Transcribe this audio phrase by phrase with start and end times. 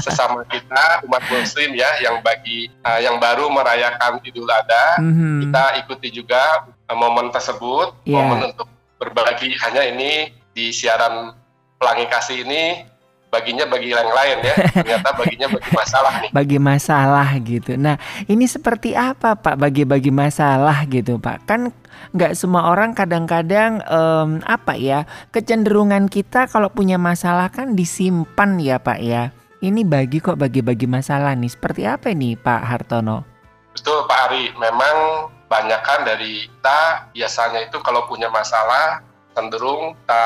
[0.00, 4.98] sesama kita umat Muslim ya yang bagi eh, yang baru merayakan Idul Adha.
[5.04, 5.44] Mhm.
[5.44, 8.16] kita ikuti juga uh, momen tersebut, Iya.
[8.16, 9.52] momen untuk berbagi.
[9.60, 11.36] Hanya ini di siaran
[11.78, 12.82] Pelangi Kasih ini
[13.28, 14.54] baginya bagi yang lain ya.
[14.82, 16.30] Ternyata baginya bagi masalah nih.
[16.32, 17.72] bagi masalah gitu.
[17.76, 17.96] Nah,
[18.26, 21.44] ini seperti apa Pak bagi-bagi masalah gitu Pak?
[21.44, 21.72] Kan
[22.16, 28.80] nggak semua orang kadang-kadang em, apa ya kecenderungan kita kalau punya masalah kan disimpan ya
[28.80, 29.30] Pak ya.
[29.58, 31.50] Ini bagi kok bagi-bagi masalah nih.
[31.50, 33.26] Seperti apa nih Pak Hartono?
[33.74, 39.02] Betul Pak Ari, memang banyakkan dari kita biasanya itu kalau punya masalah
[39.34, 40.24] cenderung kita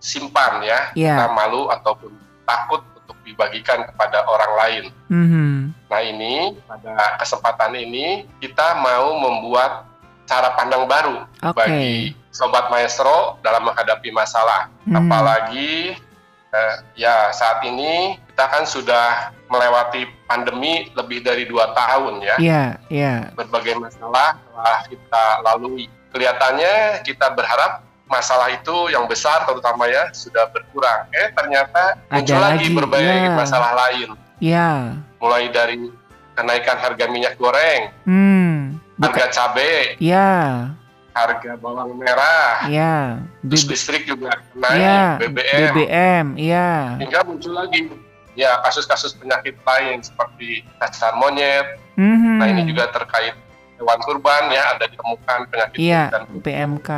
[0.00, 0.80] simpan ya.
[0.96, 1.14] Iya.
[1.16, 4.84] Kita malu ataupun takut untuk dibagikan kepada orang lain.
[5.06, 5.50] Mhm.
[5.86, 9.86] Nah ini pada kesempatan ini kita mau membuat
[10.30, 11.58] cara pandang baru Oke.
[11.58, 14.70] bagi sobat maestro dalam menghadapi masalah.
[14.86, 15.02] Hmm.
[15.02, 15.98] Apalagi
[16.54, 22.36] eh, ya saat ini kita kan sudah melewati pandemi lebih dari dua tahun ya.
[22.38, 23.14] Iya, iya.
[23.34, 25.90] Berbagai masalah telah kita lalui.
[26.14, 31.06] Kelihatannya kita berharap masalah itu yang besar terutama ya sudah berkurang.
[31.14, 33.32] Eh ternyata Ada muncul lagi lagi, berbagai ya.
[33.32, 34.08] masalah lain.
[34.42, 34.70] Iya.
[35.16, 35.76] Mulai dari
[36.34, 38.80] kenaikan harga minyak goreng, Hmm.
[38.96, 40.68] Harga cabai, Iya,
[41.10, 43.16] harga bawang merah, iya.
[43.40, 46.70] terus listrik juga naik, Iya, BBM, BBM, iya.
[46.96, 47.88] hingga muncul lagi
[48.32, 51.80] ya kasus-kasus penyakit lain seperti cacar monyet.
[51.96, 52.40] Mhm.
[52.40, 53.36] Nah ini juga terkait
[53.76, 56.90] hewan kurban ya ada ditemukan penyakit Iya, dan PMK.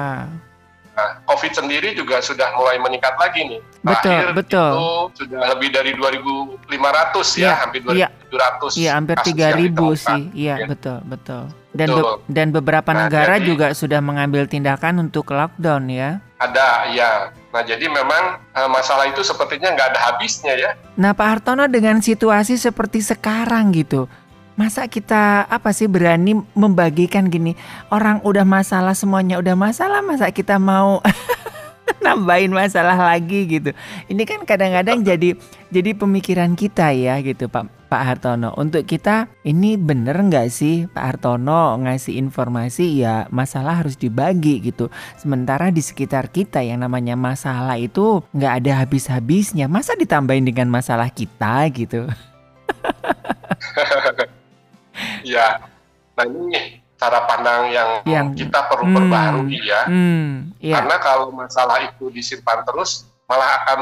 [0.93, 3.61] Nah, COVID sendiri juga sudah mulai meningkat lagi nih.
[3.81, 4.71] Betul, Terakhir betul.
[4.71, 4.89] itu
[5.19, 8.09] sudah lebih dari 2.500 Iya, ya, hampir iya.
[8.29, 8.73] 2.700.
[8.75, 9.97] Iya, hampir kasus 3000 yang ditemukan.
[9.99, 10.23] sih.
[10.35, 10.67] Iya, Ya.
[10.67, 11.43] betul, betul.
[11.73, 12.05] Dan Betul.
[12.05, 16.21] be- dan beberapa Nah, negara jadi- juga sudah mengambil tindakan untuk lockdown ya.
[16.37, 17.11] Ada, ya.
[17.49, 20.71] Nah jadi memang eh, masalah itu sepertinya nggak ada habisnya ya.
[20.95, 24.05] Nah, Pak Hartono dengan situasi seperti sekarang gitu.
[24.63, 27.59] Masa kita apa sih berani membagikan gini
[27.91, 31.03] orang udah masalah semuanya udah masalah masa kita mau
[32.07, 33.75] nambahin masalah lagi gitu.
[34.07, 35.35] Ini kan kadang-kadang jadi
[35.75, 38.55] jadi pemikiran kita ya gitu Pak Pak Hartono.
[38.55, 44.95] Untuk kita ini bener nggak sih Pak Hartono ngasih informasi ya masalah harus dibagi gitu.
[45.19, 49.67] Sementara di sekitar kita yang namanya masalah itu nggak ada habis-habisnya.
[49.67, 52.07] Masa ditambahin dengan masalah kita gitu?
[55.25, 55.63] Ya.
[56.13, 58.97] Nah ini cara pandang yang, Yang- kita perlu Hmm.
[58.97, 59.83] perbaharui ya.
[59.87, 60.79] Hmm, iya.
[60.79, 63.81] Karena kalau masalah itu disimpan terus malah akan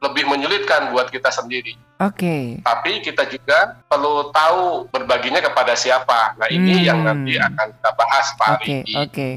[0.00, 1.74] lebih menyulitkan buat kita sendiri.
[1.98, 2.60] Oke.
[2.60, 6.32] Tapi kita juga perlu tahu berbaginya kepada siapa.
[6.36, 6.86] Nah ini Hmm.
[6.86, 9.28] yang nanti akan kita bahas Pak Oke, Ari di oke.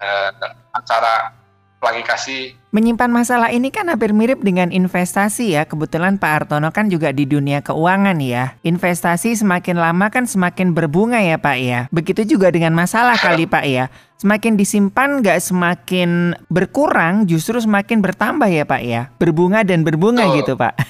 [0.00, 0.28] eh,
[0.70, 1.32] acara
[1.80, 5.66] pelangi kasih Menyimpan masalah ini kan hampir mirip dengan investasi ya.
[5.66, 8.54] Kebetulan Pak Artono kan juga di dunia keuangan ya.
[8.62, 11.80] Investasi semakin lama kan semakin berbunga ya Pak ya.
[11.90, 13.90] Begitu juga dengan masalah kali Pak ya.
[14.22, 19.10] Semakin disimpan nggak semakin berkurang, justru semakin bertambah ya Pak ya.
[19.18, 20.38] Berbunga dan berbunga Betul.
[20.38, 20.74] gitu Pak.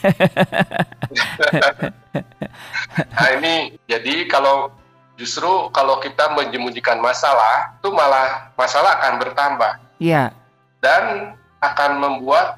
[2.90, 4.74] Nah ini jadi kalau
[5.14, 10.32] justru kalau kita menyembunyikan masalah itu malah masalah akan bertambah Iya,
[10.80, 12.56] dan akan membuat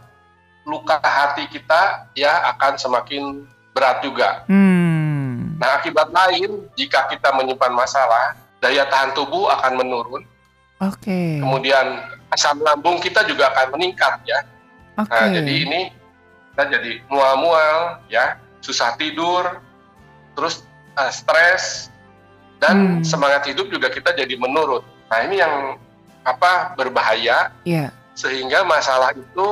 [0.63, 3.43] luka hati kita ya akan semakin
[3.75, 4.47] berat juga.
[4.47, 10.23] hmm, Nah akibat lain jika kita menyimpan masalah daya tahan tubuh akan menurun,
[10.79, 11.99] oke, kemudian
[12.31, 14.39] asam lambung kita juga akan meningkat ya.
[14.95, 15.81] oke, Nah jadi ini
[16.55, 19.59] kita jadi mual-mual ya, susah tidur,
[20.39, 20.63] terus
[20.95, 21.91] eh, stres
[22.63, 23.03] dan Hmm.
[23.03, 24.87] semangat hidup juga kita jadi menurun.
[25.11, 25.75] Nah ini yang
[26.23, 29.47] apa berbahaya Iya, sehingga masalah itu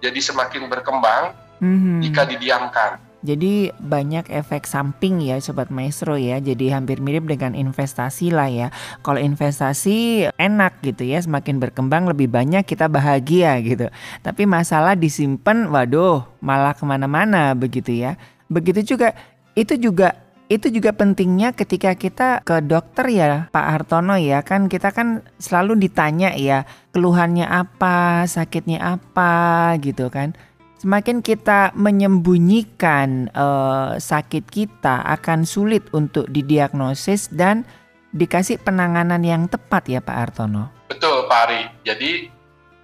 [0.00, 2.04] jadi semakin berkembang mhm.
[2.04, 3.00] jika didiamkan.
[3.24, 8.68] Jadi banyak efek samping ya Sobat Maestro ya Jadi hampir mirip dengan investasi lah ya
[9.00, 13.88] Kalau investasi enak gitu ya Semakin berkembang lebih banyak kita bahagia gitu
[14.20, 18.20] Tapi masalah disimpan waduh malah ke mana-mana begitu ya
[18.52, 19.16] Begitu juga
[19.54, 24.92] itu juga itu juga pentingnya ketika kita ke dokter ya Pak Hartono ya kan kita
[24.92, 30.36] kan selalu ditanya ya keluhannya apa sakitnya apa gitu kan
[30.84, 37.64] Semakin kita menyembunyikan eh, sakit kita akan sulit untuk didiagnosis dan
[38.12, 40.68] dikasih penanganan yang tepat ya Pak Artono.
[40.92, 41.62] Betul Pak Ari.
[41.88, 42.28] Jadi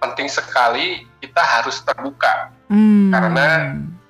[0.01, 2.49] penting sekali kita harus terbuka.
[2.73, 3.13] Hmm.
[3.13, 4.00] Karena-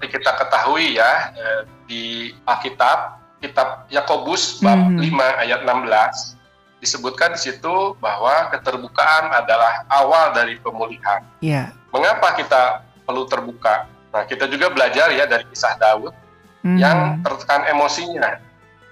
[0.00, 2.04] Seperti kita ketahui ya eh, di
[2.48, 4.96] Alkitab, kitab Yakobus bab Mhm.
[4.96, 6.40] 5 ayat 16
[6.80, 7.68] disebutkan di situ
[8.00, 11.20] bahwa keterbukaan adalah awal dari pemulihan.
[11.44, 11.68] ya.
[11.92, 13.84] Mengapa kita perlu terbuka?
[14.08, 16.16] Nah, kita juga belajar ya dari kisah Daud
[16.64, 16.80] Hmm.
[16.80, 18.40] yang tertekan emosinya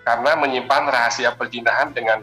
[0.05, 2.21] karena menyimpan rahasia perjinahan dengan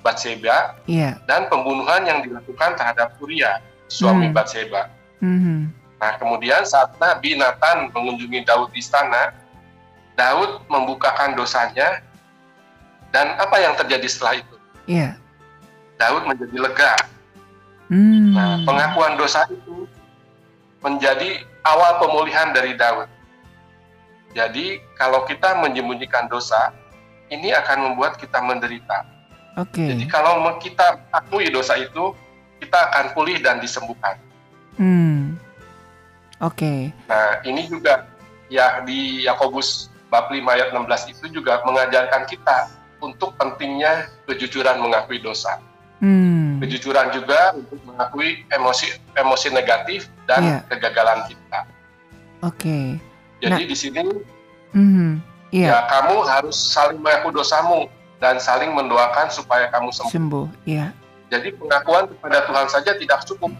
[0.00, 1.20] Batseba ya.
[1.28, 4.34] dan pembunuhan yang dilakukan terhadap Uria, suami Hmm.
[4.34, 4.88] Batseba.
[5.20, 5.81] Mhm.
[6.02, 9.30] Nah, kemudian saat Nabi Nathan mengunjungi Daud di istana,
[10.18, 12.02] Daud membukakan dosanya
[13.14, 14.56] dan apa yang terjadi setelah itu?
[14.90, 15.14] Ya.
[16.02, 16.98] Daud menjadi lega.
[17.86, 18.34] Hmm.
[18.34, 19.86] Nah, pengakuan dosa itu
[20.82, 23.06] menjadi awal pemulihan dari Daud.
[24.34, 26.74] Jadi, kalau kita menyembunyikan dosa,
[27.30, 29.06] ini akan membuat kita menderita.
[29.54, 29.86] Oke.
[29.86, 32.10] Jadi, kalau kita akui dosa itu,
[32.58, 34.18] kita akan pulih dan disembuhkan.
[34.74, 35.38] Hmm.
[36.42, 36.90] Oke.
[37.06, 38.10] Nah, ini juga
[38.50, 42.68] ya di Yakobus bab 5 ayat 16 itu juga mengajarkan kita
[42.98, 45.62] untuk pentingnya kejujuran mengakui dosa.
[46.02, 46.58] Hmm.
[46.58, 50.58] Kejujuran juga untuk mengakui emosi emosi negatif dan Iya.
[50.66, 51.58] kegagalan kita.
[52.42, 52.98] Oke.
[53.38, 54.02] Jadi di sini
[54.74, 55.22] Mhm.
[55.54, 55.66] Iya.
[55.70, 57.86] ya kamu harus saling mengaku dosamu
[58.18, 60.10] dan saling mendoakan supaya kamu sembuh.
[60.10, 60.46] Sembuh.
[60.66, 60.90] Iya.
[61.30, 63.54] Jadi pengakuan kepada Tuhan saja tidak cukup,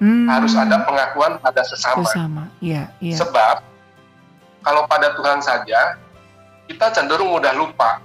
[0.00, 0.24] Hmm.
[0.24, 2.00] harus ada pengakuan pada sesama.
[2.00, 2.42] Bersama.
[2.64, 2.88] Iya.
[3.04, 3.20] Iya.
[3.20, 3.60] Sebab
[4.64, 6.00] kalau pada Tuhan saja
[6.64, 8.00] kita cenderung mudah lupa.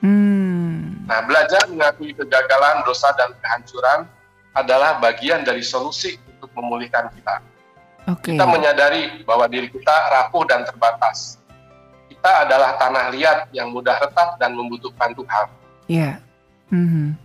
[0.00, 1.04] Hmm.
[1.04, 4.08] Nah, belajar mengakui kegagalan, dosa dan kehancuran
[4.56, 7.44] adalah bagian dari solusi untuk memulihkan kita.
[8.08, 8.32] Oke.
[8.36, 11.40] Kita menyadari bahwa diri kita rapuh dan terbatas.
[12.08, 15.46] Kita adalah tanah liat yang mudah retak dan membutuhkan Tuhan.
[15.92, 16.10] Iya.
[16.72, 17.16] Mhm.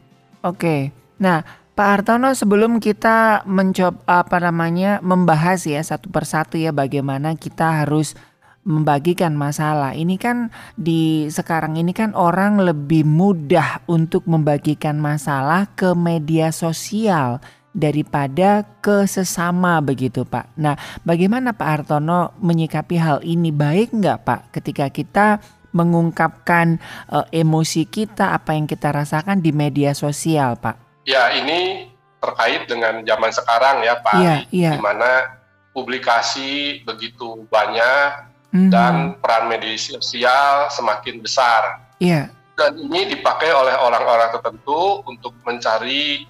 [0.43, 0.91] Oke.
[1.19, 1.43] Nah,
[1.79, 8.19] Pak Hartono sebelum kita mencoba apa namanya membahas ya satu persatu ya bagaimana kita harus
[8.67, 9.95] membagikan masalah.
[9.95, 17.39] Ini kan di sekarang ini kan orang lebih mudah untuk membagikan masalah ke media sosial
[17.71, 20.59] daripada ke sesama begitu Pak.
[20.59, 20.75] Nah,
[21.07, 25.39] bagaimana Pak Hartono menyikapi hal ini baik nggak Pak ketika kita
[25.71, 26.75] mengungkapkan
[27.07, 30.88] eh, emosi kita apa yang kita rasakan di media sosial Pak?
[31.09, 31.89] Ya, ini
[32.21, 34.71] terkait dengan zaman sekarang ya, Pak, Iya, iya.
[34.77, 35.41] di mana
[35.73, 38.69] publikasi begitu banyak Mhm.
[38.69, 41.81] dan peran media sosial semakin besar.
[41.97, 46.27] Iya, Dan ini dipakai oleh orang-orang tertentu untuk mencari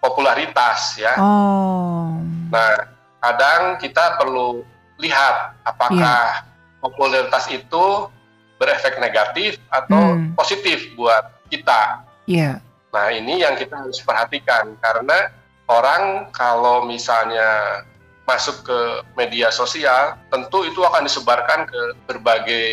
[0.00, 1.20] popularitas ya.
[1.20, 2.16] oh,
[2.48, 2.72] Nah,
[3.20, 4.64] kadang kita perlu
[4.96, 6.48] lihat apakah Iya.
[6.80, 8.08] popularitas itu
[8.56, 10.32] berefek negatif atau Hmm.
[10.32, 12.08] positif buat kita.
[12.24, 15.30] iya, Nah, ini yang kita harus perhatikan karena
[15.66, 17.82] orang kalau misalnya
[18.26, 18.78] masuk ke
[19.14, 22.70] media sosial, tentu itu akan disebarkan ke berbagai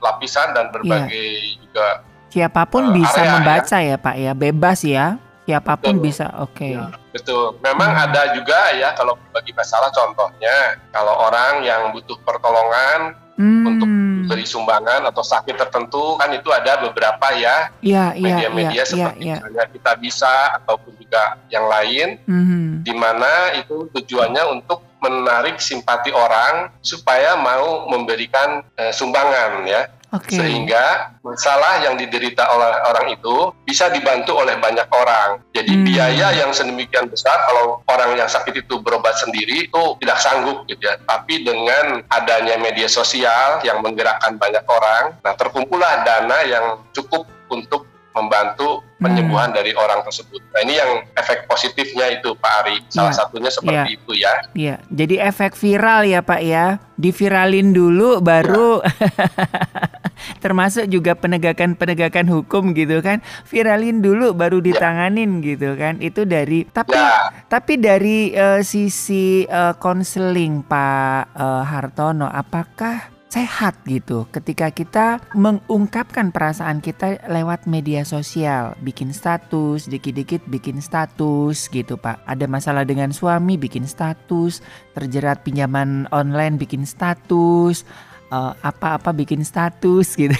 [0.00, 1.28] lapisan dan berbagai
[1.60, 5.06] juga siapa pun Eh, bisa area, membaca ya Pak ya, bebas ya.
[5.44, 6.04] Siapa pun Betul.
[6.08, 6.26] bisa.
[6.40, 6.72] Oke.
[6.72, 7.60] Ya, betul.
[7.60, 8.04] Memang Hmm.
[8.08, 13.66] ada juga ya kalau bagi masalah contohnya kalau orang yang butuh pertolongan Hmm.
[13.66, 13.90] untuk
[14.30, 18.84] beri sumbangan atau sakit tertentu kan itu ada beberapa ya Iya, iya, iya, media-media iya,
[18.86, 19.36] seperti iya.
[19.42, 22.86] misalnya kita bisa ataupun juga yang lain Mhm.
[22.86, 30.38] di mana itu tujuannya untuk menarik simpati orang supaya mau memberikan eh, sumbangan ya Oke.
[30.38, 35.42] sehingga masalah yang diderita oleh orang itu bisa dibantu oleh banyak orang.
[35.50, 35.84] Jadi Hmm.
[35.84, 40.80] biaya yang sedemikian besar kalau orang yang sakit itu berobat sendiri itu tidak sanggup gitu
[40.80, 40.94] ya.
[41.00, 47.84] Tapi dengan adanya media sosial yang menggerakkan banyak orang, nah terkumpullah dana yang cukup untuk
[48.14, 50.38] membantu penyembuhan dari orang tersebut.
[50.48, 52.78] Nah ini yang efek positifnya itu Pak Ari.
[52.86, 53.18] Salah Iya.
[53.18, 53.90] satunya seperti Iya.
[53.90, 54.32] itu ya.
[54.54, 56.66] Iya, jadi efek viral ya Pak ya.
[56.94, 58.78] Diviralin dulu baru
[60.40, 63.20] termasuk juga penegakan-penegakan hukum gitu kan.
[63.46, 66.00] Viralin dulu baru ditanganin gitu kan.
[66.00, 73.74] Itu dari tapi Ya, tapi dari eh, sisi eh, konseling Pak eh, Hartono apakah sehat
[73.90, 78.78] gitu ketika kita mengungkapkan perasaan kita lewat media sosial?
[78.78, 82.22] Bikin status dikit-dikit bikin status gitu Pak.
[82.30, 84.62] Ada masalah dengan suami bikin status.
[84.94, 87.82] Terjerat pinjaman online bikin status
[88.30, 90.36] eh, apa-apa bikin status gitu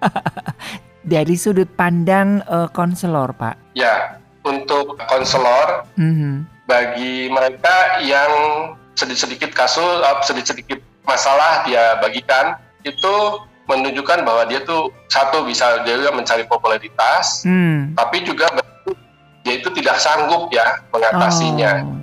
[1.12, 6.46] dari sudut pandang eh, konselor Pak ya untuk konselor Mhm.
[6.64, 8.32] bagi mereka yang
[8.98, 13.14] sedikit-sedikit kasus, uh, sedikit-sedikit masalah dia bagikan, itu
[13.70, 17.94] menunjukkan bahwa dia tuh satu bisa dia juga mencari popularitas, Hmm.
[17.94, 18.50] tapi juga
[19.46, 21.86] dia itu tidak sanggup ya mengatasinya.
[21.86, 21.94] Oh.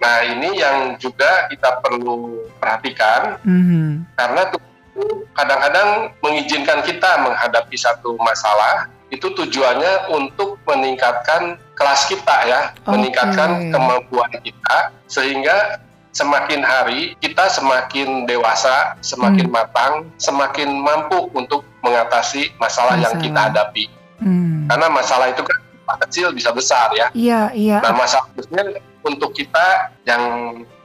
[0.00, 4.08] Nah ini yang juga kita perlu perhatikan Mhm.
[4.16, 4.62] karena tuh
[5.34, 12.92] kadang-kadang mengizinkan kita menghadapi satu masalah itu tujuannya untuk meningkatkan kelas kita ya, Oke.
[12.92, 15.80] meningkatkan kemampuan kita sehingga
[16.12, 19.54] semakin hari kita semakin dewasa, semakin Hmm.
[19.54, 23.24] matang, semakin mampu untuk mengatasi masalah, yang Masalah.
[23.24, 23.84] kita hadapi.
[24.18, 24.66] Hmm.
[24.66, 25.56] Karena masalah itu kan
[26.04, 27.08] kecil bisa besar ya.
[27.16, 27.78] Iya, iya.
[27.80, 30.20] Nah, masalah khususnya untuk kita yang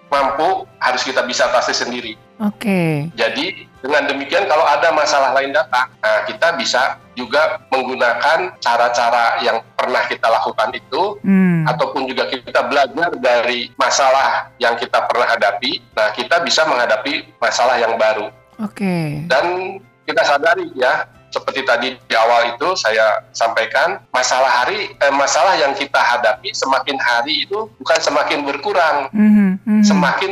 [0.08, 2.16] mampu harus kita bisa atasi sendiri.
[2.40, 3.12] Oke.
[3.18, 9.60] Jadi dengan demikian kalau ada masalah lain datang, nah kita bisa juga menggunakan cara-cara yang
[9.76, 11.68] pernah kita lakukan itu Hmm.
[11.68, 15.84] ataupun juga kita belajar dari masalah yang kita pernah hadapi.
[15.94, 18.32] Nah, kita bisa menghadapi masalah yang baru
[18.64, 19.28] Oke.
[19.28, 25.58] dan kita sadari ya seperti tadi di awal itu saya sampaikan masalah hari eh, masalah
[25.58, 29.82] yang kita hadapi semakin hari itu bukan semakin berkurang Mhm, mhm.
[29.82, 30.32] semakin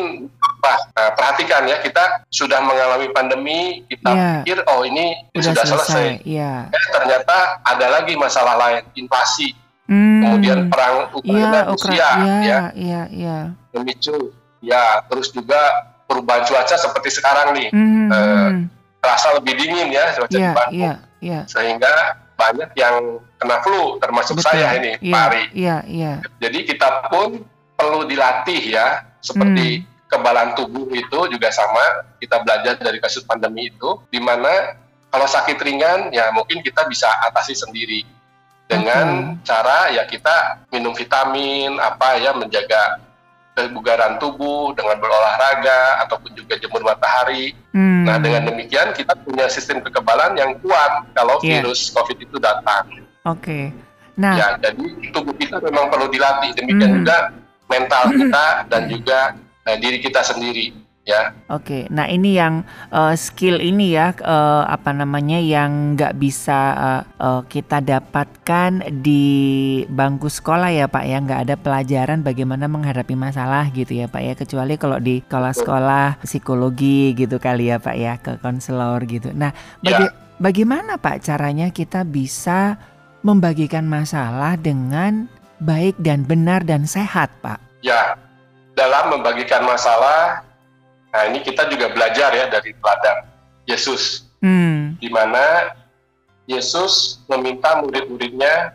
[0.62, 4.30] apa nah, perhatikan ya kita sudah mengalami pandemi kita Iya.
[4.40, 6.08] pikir oh ini Udah sudah selesai selesai.
[6.24, 6.70] Iya.
[6.70, 10.24] eh, ternyata ada lagi masalah lain invasi Hmm.
[10.24, 13.38] kemudian perang Iya, Ukraina Ukra- Rusia iya, ya iya, iya.
[13.74, 14.32] memicu
[14.62, 15.60] ya terus juga
[16.06, 18.64] perubahan cuaca seperti sekarang nih Mhm, Eh, mhm.
[19.02, 21.40] Terasa lebih dingin ya cuaca Iya, di Bandung iya, iya.
[21.50, 21.94] sehingga
[22.38, 22.96] banyak yang
[23.38, 24.46] kena flu termasuk Betul.
[24.54, 26.14] saya ini Iya, Pak Ari Iya, iya.
[26.38, 27.42] jadi kita pun
[27.74, 29.90] perlu dilatih ya seperti Hmm.
[30.06, 31.82] kebalan tubuh itu juga sama
[32.22, 34.78] kita belajar dari kasus pandemi itu di mana
[35.10, 38.06] kalau sakit ringan ya mungkin kita bisa atasi sendiri
[38.68, 43.02] dengan cara ya kita minum vitamin apa ya menjaga
[43.52, 47.52] kebugaran tubuh dengan berolahraga ataupun juga jemur matahari.
[47.72, 48.08] Hmm.
[48.08, 51.60] Nah dengan demikian kita punya sistem kekebalan yang kuat kalau Iya.
[51.62, 52.88] virus COVID itu datang.
[53.24, 53.70] Oke.
[54.16, 56.52] Nah, Ya, jadi tubuh kita memang perlu dilatih.
[56.54, 56.98] Demikian Hmm.
[57.02, 57.18] juga
[57.68, 59.20] mental kita dan juga
[59.62, 60.74] eh, diri kita sendiri.
[61.02, 62.62] Ya, Oke, nah ini yang
[62.94, 69.26] eh, skill ini ya eh, apa namanya yang nggak bisa eh, eh, kita dapatkan di
[69.90, 74.34] bangku sekolah ya Pak ya nggak ada pelajaran bagaimana menghadapi masalah gitu ya Pak ya
[74.38, 79.34] kecuali kalau di sekolah-sekolah psikologi gitu kali ya Pak ya ke konselor gitu.
[79.34, 82.78] Nah, baga- bagaimana Pak caranya kita bisa
[83.26, 85.26] membagikan masalah dengan
[85.58, 87.58] baik dan benar dan sehat Pak?
[87.82, 88.14] ya.
[88.72, 90.48] Dalam membagikan masalah,
[91.12, 93.28] nah ini kita juga belajar ya dari teladan
[93.68, 95.70] Yesus, Hmm, di mana
[96.50, 98.74] Yesus meminta murid-muridnya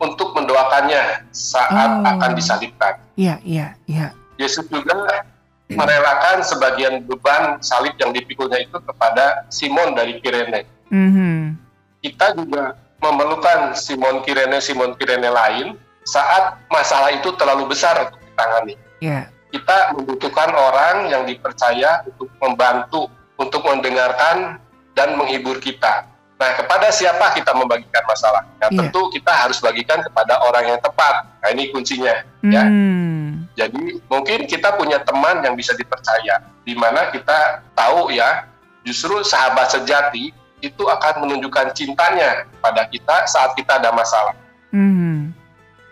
[0.00, 2.08] untuk mendoakannya saat Oh.
[2.08, 2.98] akan disalibkan.
[3.14, 4.10] iya iya iya.
[4.34, 5.22] Yesus juga
[5.70, 10.66] merelakan sebagian beban salib yang dipikulnya itu kepada Simon dari Kirene.
[10.88, 11.58] Mhm.
[12.04, 15.72] kita juga memerlukan Simon Kirene Simon Kirene lain
[16.04, 18.76] saat masalah itu terlalu besar untuk ditangani.
[19.00, 19.32] Ya.
[19.54, 23.06] Kita membutuhkan orang yang dipercaya untuk membantu,
[23.38, 24.58] untuk mendengarkan
[24.98, 26.10] dan menghibur kita.
[26.34, 28.42] Nah, kepada siapa kita membagikan masalah?
[28.58, 28.78] Nah, Iya.
[28.82, 31.30] tentu kita harus bagikan kepada orang yang tepat.
[31.38, 32.26] Nah, ini kuncinya.
[32.42, 32.66] Ya.
[32.66, 33.46] Hmm.
[33.54, 38.50] Jadi mungkin kita punya teman yang bisa dipercaya, di mana kita tahu ya,
[38.82, 44.34] justru sahabat sejati itu akan menunjukkan cintanya pada kita saat kita ada masalah.
[44.74, 45.30] Hmm.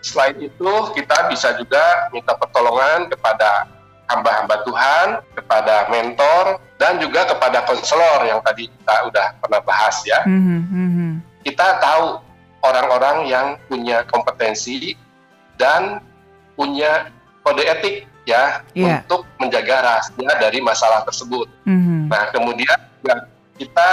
[0.03, 3.71] Selain itu, kita bisa juga minta pertolongan kepada
[4.11, 10.19] hamba-hamba Tuhan, kepada mentor, dan juga kepada konselor yang tadi kita udah pernah bahas ya.
[10.27, 10.67] Hmm.
[10.67, 11.13] Hmm.
[11.41, 12.19] Kita tahu
[12.63, 14.95] orang-orang yang punya kompetensi
[15.55, 16.03] dan
[16.59, 17.07] punya
[17.43, 19.03] kode etik ya Iya.
[19.03, 21.47] untuk menjaga rahasia dari masalah tersebut.
[21.67, 22.07] Hmm.
[22.07, 22.75] Nah, kemudian
[23.59, 23.89] kita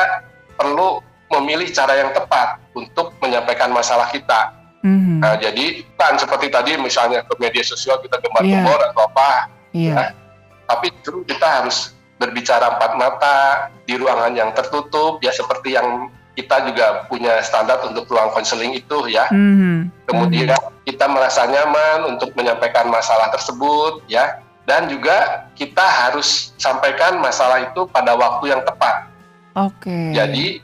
[0.54, 4.59] perlu memilih cara yang tepat untuk menyampaikan masalah kita.
[4.80, 5.20] Hmm.
[5.20, 8.22] Nah, jadi kan seperti tadi misalnya ke media sosial kita Iya.
[8.24, 9.30] gembar-gembor atau apa,
[9.76, 10.16] Iya.
[10.64, 13.36] tapi justru kita harus berbicara empat mata
[13.84, 19.08] di ruangan yang tertutup ya seperti yang kita juga punya standar untuk ruang konseling itu
[19.12, 19.28] ya.
[19.28, 19.92] Hmm.
[20.08, 20.56] Kemudian
[20.88, 27.84] kita merasa nyaman untuk menyampaikan masalah tersebut ya dan juga kita harus sampaikan masalah itu
[27.90, 29.10] pada waktu yang tepat.
[29.58, 30.14] Oke.
[30.14, 30.62] Jadi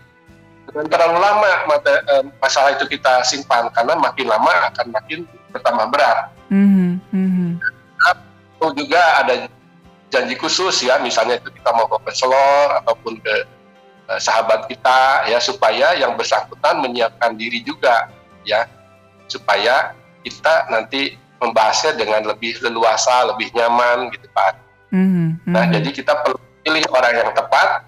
[0.76, 5.88] jangan terlalu lama mata- eh, masalah itu kita simpan karena makin lama akan makin bertambah
[5.88, 6.28] berat.
[6.52, 7.00] Hmm.
[7.09, 7.56] Hmm.
[8.61, 9.49] Itu juga ada
[10.12, 13.35] janji khusus ya, misalnya itu kita mau ke konselor ataupun ke
[14.12, 18.12] eh, sahabat kita ya supaya yang bersangkutan menyiapkan diri juga
[18.45, 18.68] ya
[19.33, 19.97] supaya
[20.28, 24.52] kita nanti membahasnya dengan lebih leluasa, lebih nyaman gitu Pak.
[24.92, 25.40] Hmm.
[25.49, 27.85] Nah, jadi kita perlu pilih orang yang tepat,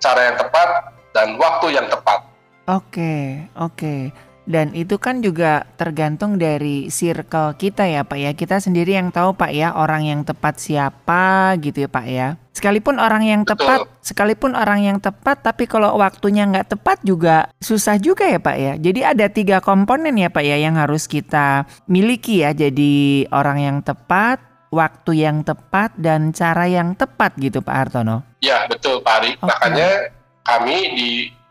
[0.00, 2.28] cara yang tepat dan waktu yang tepat.
[2.68, 4.12] Oke, oke.
[4.46, 8.30] Dan itu kan juga tergantung dari circle kita ya Pak ya.
[8.30, 12.28] Kita sendiri yang tahu Pak ya orang yang tepat siapa gitu ya Pak ya.
[12.54, 13.66] Sekalipun orang yang Betul.
[13.66, 18.56] tepat, sekalipun orang yang tepat, tapi kalau waktunya nggak tepat juga susah juga ya Pak
[18.56, 18.72] ya.
[18.78, 22.54] Jadi ada tiga komponen ya Pak ya yang harus kita miliki ya.
[22.54, 24.38] Jadi orang yang tepat,
[24.70, 28.22] waktu yang tepat, dan cara yang tepat gitu Pak Hartono.
[28.38, 29.30] Ya, betul Pak Ari.
[29.42, 29.50] Oke.
[29.50, 30.15] Makanya
[30.46, 31.10] kami di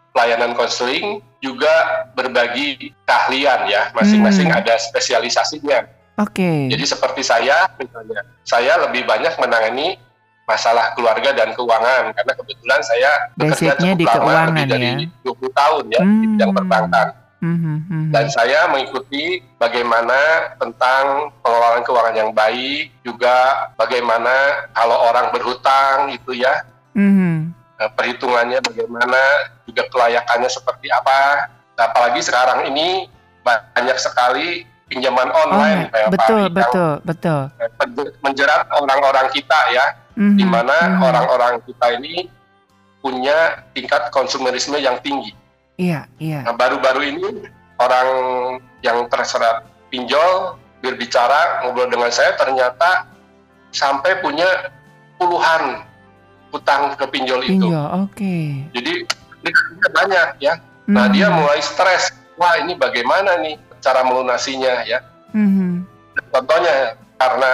[0.09, 1.69] pelayanan konseling juga
[2.15, 4.57] berbagi keahlian ya, masing-masing Hmm.
[4.57, 5.85] ada spesialisasinya.
[6.15, 6.71] Oke.
[6.71, 9.99] Jadi seperti saya misalnya, saya lebih banyak menangani
[10.45, 14.85] masalah keluarga dan keuangan karena kebetulan saya bekerja Basicnya cukup di lama keuangan lebih dari
[14.85, 14.95] ya.
[15.25, 16.31] 20 tahun ya di Hmm.
[16.31, 18.05] bidang perbankan Hmm, hmm, hmm.
[18.09, 19.23] dan saya mengikuti
[19.59, 20.17] bagaimana
[20.55, 21.03] tentang
[21.43, 23.35] pengelolaan keuangan yang baik juga
[23.75, 24.33] bagaimana
[24.71, 27.51] kalau orang berhutang gitu ya Hmm.
[27.79, 29.21] Eh, perhitungannya bagaimana
[29.65, 33.11] juga kelayakannya seperti apa Nah, apalagi sekarang ini
[33.43, 37.41] banyak sekali pinjaman online Oh, betul, yang betul, betul.
[37.75, 39.85] pen- menjerat orang-orang kita ya
[40.15, 41.03] Mhm, di mana mhm.
[41.03, 42.31] orang-orang kita ini
[43.03, 45.35] punya tingkat konsumerisme yang tinggi.
[45.75, 46.47] Iya, iya.
[46.47, 47.27] Nah, baru-baru ini
[47.75, 48.07] orang
[48.79, 53.03] yang terserat pinjol berbicara ngobrol dengan saya ternyata
[53.75, 54.71] sampai punya
[55.19, 55.83] puluhan
[56.55, 57.59] utang ke pinjol itu.
[57.59, 58.37] Pinjol, oke.
[58.71, 58.93] Jadi
[59.43, 59.49] ini
[59.91, 60.55] banyak ya.
[60.87, 62.13] Nah, Mhm, dia mulai stres.
[62.39, 64.99] Wah, ini bagaimana nih cara melunasinya ya?
[65.35, 65.83] mhm.
[66.31, 67.51] Contohnya karena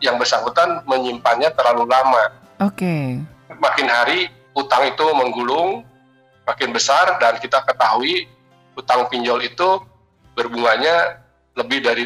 [0.00, 2.32] yang bersangkutan menyimpannya terlalu lama.
[2.64, 3.20] Oke.
[3.52, 5.84] Makin hari utang itu menggulung,
[6.48, 8.24] makin besar dan kita ketahui
[8.72, 9.82] utang pinjol itu
[10.32, 11.18] berbunganya
[11.58, 12.04] lebih dari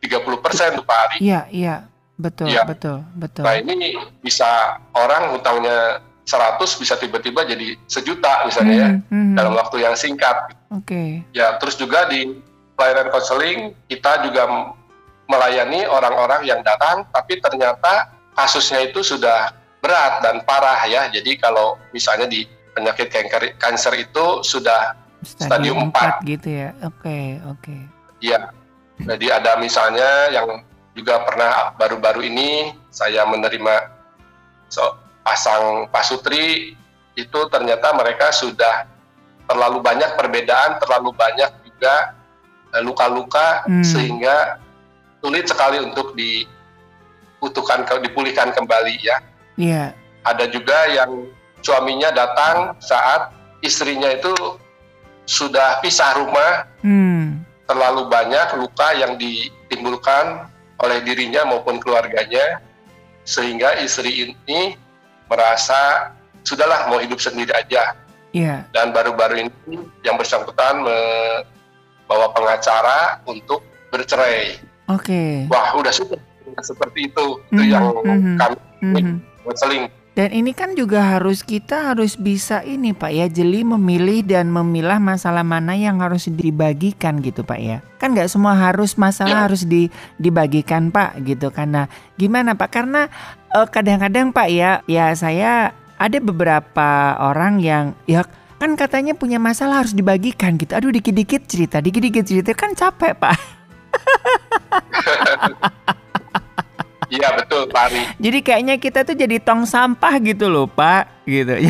[0.00, 1.16] 30% tuh Pak Ari.
[1.18, 1.74] Iya, iya.
[2.22, 2.62] Betul, Iya.
[2.62, 3.42] betul, betul.
[3.42, 4.46] Nah ini bisa
[4.94, 9.34] orang utangnya 100 bisa tiba-tiba jadi sejuta misalnya ya Mhm, mhm.
[9.34, 10.54] dalam waktu yang singkat.
[10.70, 11.26] Oke.
[11.32, 12.38] Ya terus juga di
[12.72, 14.46] pelayanan konseling kita juga
[15.26, 19.50] melayani orang-orang yang datang tapi ternyata kasusnya itu sudah
[19.82, 21.10] berat dan parah ya.
[21.10, 26.22] Jadi kalau misalnya di penyakit kanker kanker itu sudah Stadium empat.
[26.22, 26.70] gitu ya.
[26.82, 27.76] Oke, oke.
[28.18, 28.38] ya
[28.98, 33.88] jadi ada misalnya yang juga pernah baru-baru ini saya menerima
[34.68, 34.84] so,
[35.24, 36.76] pasang pasutri
[37.16, 38.88] itu ternyata mereka sudah
[39.48, 42.16] terlalu banyak perbedaan, terlalu banyak juga
[42.72, 43.84] eh, luka-luka Hmm.
[43.84, 44.56] sehingga
[45.20, 49.16] sulit sekali untuk diutuhkan ke- dipulihkan kembali ya.
[49.60, 49.84] Iya.
[50.24, 51.28] Ada juga yang
[51.60, 53.28] suaminya datang saat
[53.60, 54.32] istrinya itu
[55.28, 57.44] sudah pisah rumah Hmm.
[57.68, 60.48] terlalu banyak luka yang ditimbulkan
[60.82, 62.58] oleh dirinya maupun keluarganya
[63.22, 64.74] sehingga istri ini
[65.30, 66.10] merasa
[66.42, 67.94] sudahlah mau hidup sendiri aja
[68.34, 68.66] Iya.
[68.74, 73.62] dan baru-baru ini yang bersangkutan membawa pengacara untuk
[73.94, 74.58] bercerai.
[74.90, 75.46] Oke.
[75.46, 76.18] Wah, udah sudah
[76.64, 77.26] seperti itu.
[77.52, 79.14] Itu Mhm, yang mhm, kami Mhm.
[79.46, 79.84] konseling.
[80.12, 85.00] Dan ini kan juga harus kita harus bisa ini Pak ya jeli memilih dan memilah
[85.00, 87.80] masalah mana yang harus dibagikan gitu Pak ya.
[87.96, 89.88] Kan nggak semua harus masalah harus di,
[90.20, 91.88] dibagikan Pak gitu karena
[92.20, 93.08] gimana Pak karena
[93.56, 98.28] eh, kadang-kadang Pak ya ya saya ada beberapa orang yang ya
[98.60, 100.76] kan katanya punya masalah harus dibagikan gitu.
[100.76, 103.36] Aduh dikit-dikit cerita, dikit-dikit cerita kan capek Pak.
[107.12, 108.00] Iya betul Pak Ari.
[108.16, 111.52] Jadi kayaknya kita tuh jadi tong sampah gitu loh Pak, gitu.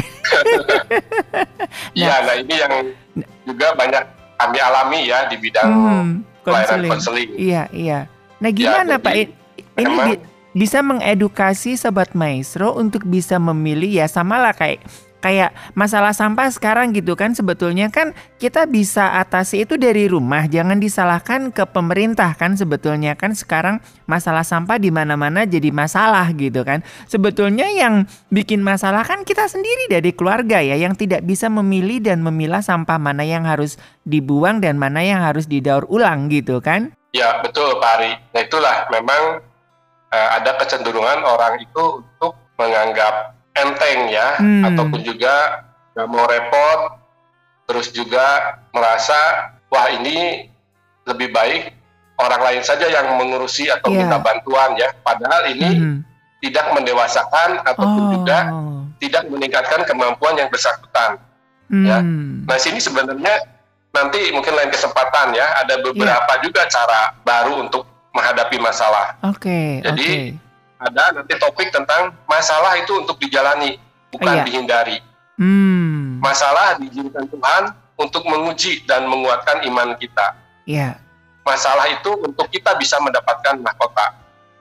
[1.97, 2.75] Iya, nah, nah ini yang
[3.49, 4.05] juga banyak
[4.37, 6.09] kami alami ya di bidang hmm,
[6.45, 7.33] konseling.
[7.35, 8.01] Iya iya.
[8.39, 9.15] Nah ya, gimana ya, Pak?
[9.81, 10.15] Ini di,
[10.53, 14.85] bisa mengedukasi sobat maestro untuk bisa memilih ya samalah kayak
[15.23, 18.11] kayak masalah sampah sekarang gitu kan sebetulnya kan
[18.43, 23.79] kita bisa atasi itu dari rumah jangan disalahkan ke pemerintah kan sebetulnya kan sekarang
[24.11, 26.83] masalah sampah di mana-mana jadi masalah gitu kan.
[27.07, 32.21] Sebetulnya yang bikin masalah kan kita sendiri dari keluarga ya yang tidak bisa memilih dan
[32.21, 36.91] memilah sampah mana yang harus dibuang dan mana yang harus didaur ulang gitu kan.
[37.15, 38.13] Ya betul Pak Ari.
[38.35, 39.23] Nah itulah memang
[40.13, 44.65] uh, ada kecenderungan orang itu untuk menganggap enteng ya hmm.
[44.73, 46.81] ataupun juga nggak mau repot
[47.69, 50.49] terus juga merasa wah ini
[51.05, 51.73] lebih baik
[52.21, 54.05] orang lain saja yang mengurusi atau yeah.
[54.05, 55.99] minta bantuan ya padahal ini hmm.
[56.41, 58.11] tidak mendewasakan ataupun oh.
[58.21, 58.39] juga
[59.03, 61.21] tidak meningkatkan kemampuan yang bersangkutan
[61.69, 61.85] hmm.
[61.85, 61.99] ya
[62.49, 63.37] nah sini sebenarnya
[63.93, 66.43] nanti mungkin lain kesempatan ya ada beberapa yeah.
[66.45, 67.85] juga cara baru untuk
[68.17, 70.52] menghadapi masalah oke okay, jadi okay
[70.83, 73.79] ada nanti topik tentang masalah itu untuk dijalani,
[74.11, 74.45] bukan iya.
[74.45, 74.99] dihindari.
[75.39, 76.19] Hmm.
[76.19, 77.63] Masalah diizinkan Tuhan
[77.99, 80.35] untuk menguji dan menguatkan iman kita.
[80.67, 80.99] Iya.
[81.43, 84.15] Masalah itu untuk kita bisa mendapatkan mahkota.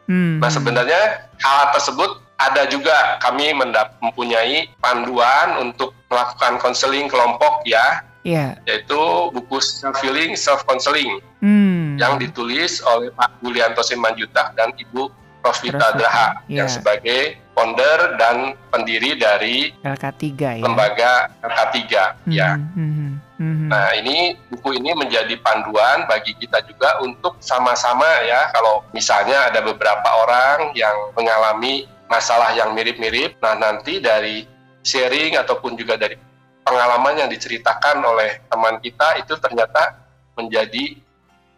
[0.10, 0.42] Hmm.
[0.42, 3.54] Nah sebenarnya hal tersebut ada juga kami
[4.02, 8.58] mempunyai panduan untuk melakukan konseling kelompok ya, yeah.
[8.66, 8.98] yaitu
[9.30, 12.02] buku self healing self counseling hmm.
[12.02, 16.64] yang ditulis oleh Pak Julianto Simanjuta dan Ibu Rosvita Draha yeah.
[16.64, 20.26] yang sebagai founder dan pendiri dari LK3
[20.62, 20.64] ya.
[20.64, 22.32] Lembaga LK3 mm-hmm.
[22.32, 22.50] ya.
[22.58, 23.70] Mm-hmm.
[23.74, 29.66] Nah, ini buku ini menjadi panduan bagi kita juga untuk sama-sama ya kalau misalnya ada
[29.66, 34.44] beberapa orang yang mengalami masalah yang mirip-mirip, nah nanti dari
[34.86, 36.20] sharing ataupun juga dari
[36.62, 39.98] pengalaman yang diceritakan oleh teman kita itu ternyata
[40.36, 41.00] menjadi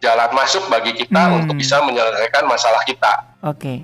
[0.04, 1.36] jalan masuk bagi kita hmm.
[1.40, 3.12] untuk bisa menyelesaikan masalah kita.
[3.40, 3.56] Oke.
[3.56, 3.78] Okay.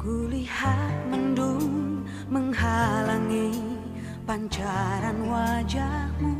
[0.00, 2.00] Kulihat mendung
[2.32, 3.52] menghalangi
[4.24, 6.32] pancaran wajahmu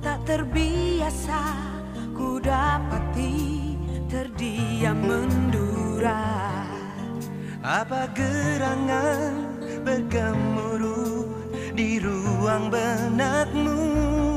[0.00, 1.42] Tak terbiasa
[2.16, 3.76] ku dapati
[4.08, 6.24] terdiam mendura
[7.60, 11.28] Apa gerangan bergemuruh
[11.76, 14.35] di ruang benakmu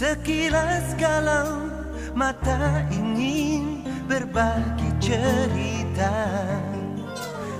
[0.00, 1.68] Sekilas kalau
[2.16, 6.16] mata ingin berbagi cerita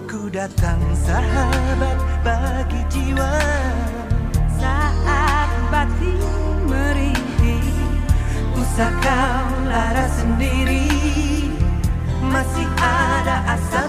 [0.08, 3.36] Ku datang sahabat bagi jiwa.
[4.56, 6.16] Saat batin
[6.64, 7.76] merintih
[8.56, 10.88] Usah kau lara sendiri.
[12.24, 13.84] Masih ada asa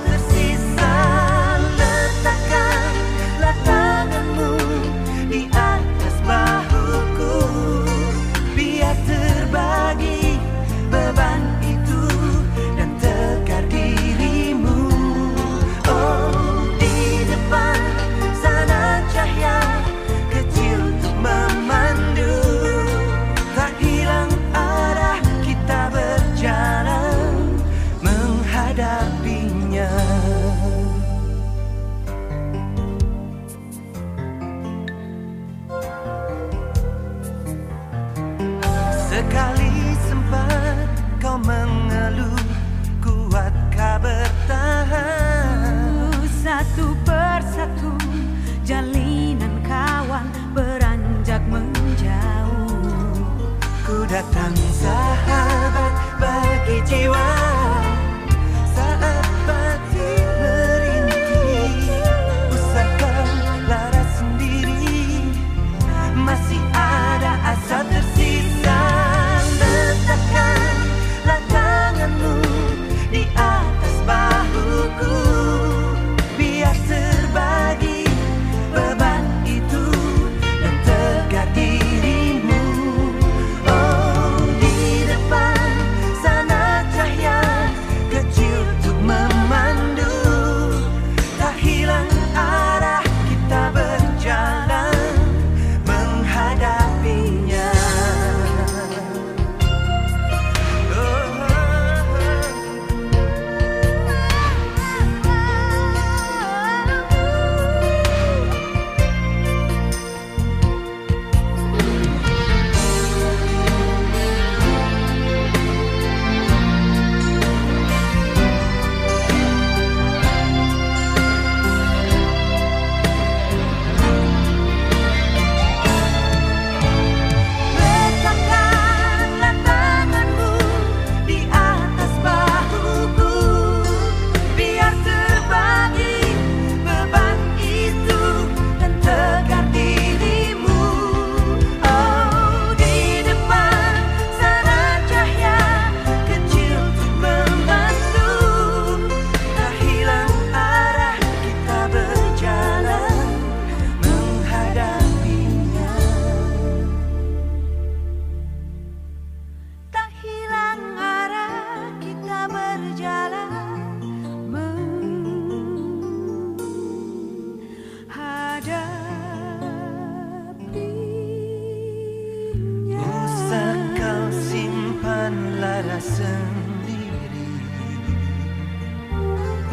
[56.92, 57.41] bagi jiwa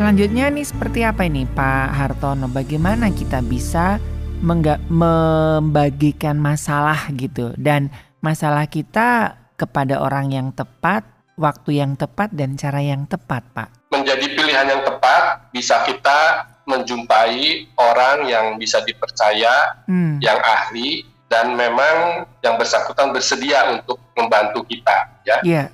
[0.09, 2.49] Selanjutnya nih seperti apa ini Pak Hartono?
[2.49, 4.01] Bagaimana kita bisa
[4.40, 7.92] membagikan masalah gitu dan
[8.25, 11.05] masalah kita kepada orang yang tepat,
[11.37, 13.68] waktu yang tepat dan cara yang tepat, Pak.
[13.92, 20.16] Menjadi pilihan yang tepat bisa kita menjumpai orang yang bisa dipercaya, Hmm.
[20.25, 25.37] yang ahli dan memang yang bersangkutan bersedia untuk membantu kita ya.
[25.44, 25.64] Iya.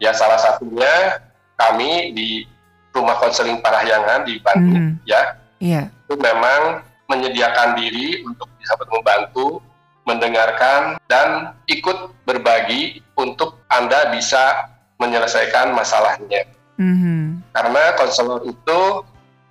[0.00, 1.20] Ya salah satunya
[1.60, 2.53] kami di
[2.94, 5.04] Rumah Konseling Parahyangan di Bandung Mhm.
[5.04, 5.82] ya Iya.
[5.90, 6.80] itu memang
[7.10, 9.60] menyediakan diri untuk bisa membantu,
[10.04, 16.48] mendengarkan dan ikut berbagi untuk Anda bisa menyelesaikan masalahnya.
[16.80, 17.44] Mhm.
[17.52, 18.80] Karena konselor itu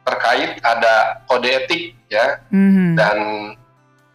[0.03, 2.95] terkait ada kode etik ya Mhm.
[2.99, 3.17] dan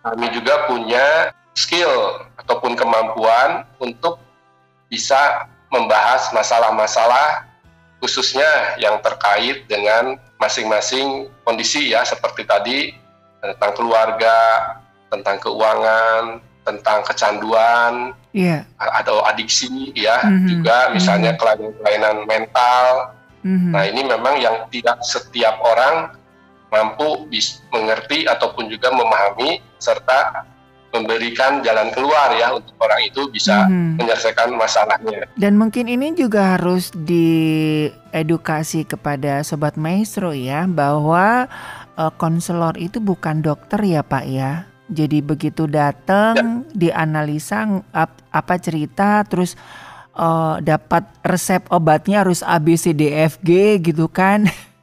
[0.04, 4.20] kami juga punya skill ataupun kemampuan untuk
[4.88, 7.47] bisa membahas masalah-masalah
[7.98, 12.78] khususnya yang terkait dengan masing-masing kondisi ya seperti tadi
[13.42, 14.38] tentang keluarga,
[15.10, 18.68] tentang keuangan, tentang kecanduan Iya.
[18.76, 20.46] atau adiksi ya Mhm.
[20.46, 23.16] juga misalnya kelainan-kelainan mental.
[23.42, 23.70] Mhm.
[23.72, 26.12] Nah, ini memang yang tidak setiap orang
[26.68, 27.24] mampu
[27.72, 30.44] mengerti ataupun juga memahami serta
[30.88, 34.00] memberikan jalan keluar ya untuk orang itu bisa Mhm.
[34.00, 35.28] menyelesaikan masalahnya.
[35.34, 38.08] Dan mungkin ini juga harus diedukasi
[38.84, 41.48] kepada sobat maestro ya bahwa
[41.94, 44.52] eh, konselor itu bukan dokter ya Pak ya.
[44.88, 49.58] Jadi begitu datang dianalisa ng- ap- apa cerita terus
[50.14, 54.46] eh, dapat resep obatnya harus A B C D F G gitu kan.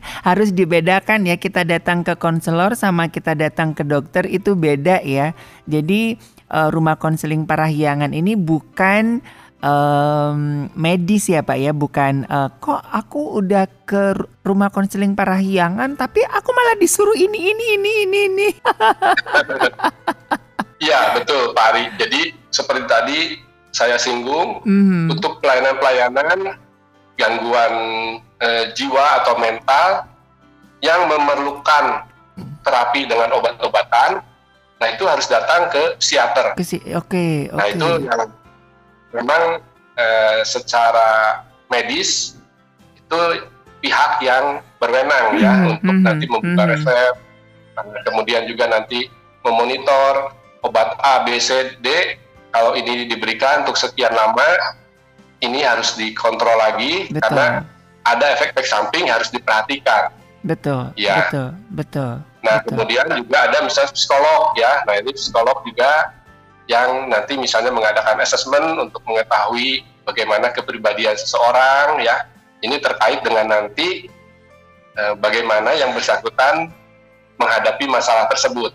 [0.00, 5.04] kan harus dibedakan ya kita datang ke konselor sama kita datang ke dokter itu beda
[5.04, 5.36] ya.
[5.68, 6.16] Jadi
[6.48, 9.20] eh, rumah konseling parahyangan ini bukan
[9.60, 10.38] em,
[10.72, 16.24] medis ya Pak ya, bukan eh, kok aku udah ke ru- rumah konseling parahyangan tapi
[16.24, 18.48] aku malah disuruh ini ini ini ini ini.
[20.80, 21.84] Iya, betul Pak Ari.
[22.00, 23.18] Jadi seperti tadi
[23.68, 25.12] saya singgung Mhm.
[25.12, 26.56] untuk pelayanan-pelayanan
[27.20, 27.74] gangguan
[28.40, 30.08] eh, jiwa atau mental
[30.80, 32.08] yang memerlukan
[32.64, 34.24] terapi dengan obat-obatan,
[34.80, 36.56] nah itu harus datang ke psikiater.
[36.96, 37.72] Oke, Nah oke.
[37.76, 38.22] itu yang
[39.12, 39.42] memang
[39.96, 42.40] eh, secara medis
[42.96, 43.20] itu
[43.80, 46.70] pihak yang berwenang ya Mhm, untuk mhm, nanti membuka mhm.
[46.72, 47.14] resep,
[47.76, 49.08] nah, kemudian juga nanti
[49.44, 50.32] memonitor
[50.64, 52.16] obat A, B, C, D.
[52.50, 54.44] Kalau ini diberikan untuk sekian lama,
[55.40, 57.79] ini harus dikontrol lagi karena Betul.
[58.16, 60.10] Ada efek-efek samping yang harus diperhatikan.
[60.42, 60.90] Betul.
[60.96, 61.28] Ya.
[61.28, 61.48] Betul.
[61.70, 62.12] Betul.
[62.40, 62.68] Nah, Betul.
[62.72, 64.72] kemudian juga ada misalnya psikolog ya.
[64.88, 66.16] Nah, ini psikolog juga
[66.70, 72.24] yang nanti misalnya mengadakan assessment untuk mengetahui bagaimana kepribadian seseorang ya.
[72.60, 74.08] Ini terkait dengan nanti
[74.90, 76.66] eh, bagaimana yang bersangkutan
[77.38, 78.74] menghadapi masalah tersebut.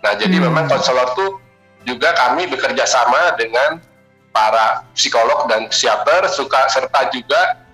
[0.00, 0.48] Nah, jadi Hmm.
[0.48, 1.42] memang konselor tuh
[1.84, 3.82] juga kami bekerja sama dengan
[4.30, 7.65] para psikolog dan psikiater suka serta juga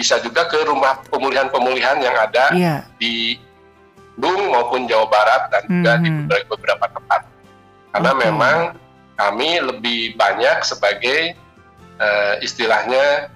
[0.00, 2.76] bisa juga ke rumah pemulihan-pemulihan yang ada Iya.
[2.96, 3.36] di
[4.16, 6.18] Bandung maupun Jawa Barat dan juga di Mhm.
[6.24, 7.20] beberapa, beberapa tempat.
[7.92, 8.20] Karena Oke.
[8.24, 8.56] memang
[9.16, 11.36] kami lebih banyak sebagai
[12.00, 13.28] eh, istilahnya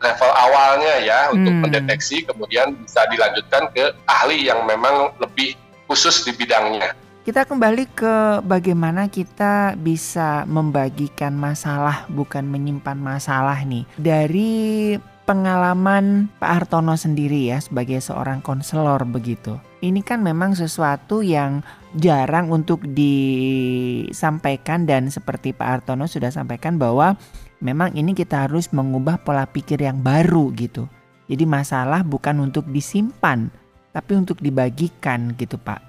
[0.00, 1.68] level awalnya ya untuk Hmm.
[1.68, 5.52] mendeteksi kemudian bisa dilanjutkan ke ahli yang memang lebih
[5.84, 6.96] khusus di bidangnya.
[7.28, 13.84] Kita kembali ke bagaimana kita bisa membagikan masalah bukan menyimpan masalah nih.
[14.00, 14.96] Dari
[15.28, 19.60] pengalaman Pak Hartono sendiri ya sebagai seorang konselor begitu.
[19.84, 21.60] Ini kan memang sesuatu yang
[21.92, 27.20] jarang untuk disampaikan dan seperti Pak Hartono sudah sampaikan bahwa
[27.60, 30.88] memang ini kita harus mengubah pola pikir yang baru gitu.
[31.28, 33.52] Jadi masalah bukan untuk disimpan
[33.92, 35.84] tapi untuk dibagikan gitu Pak.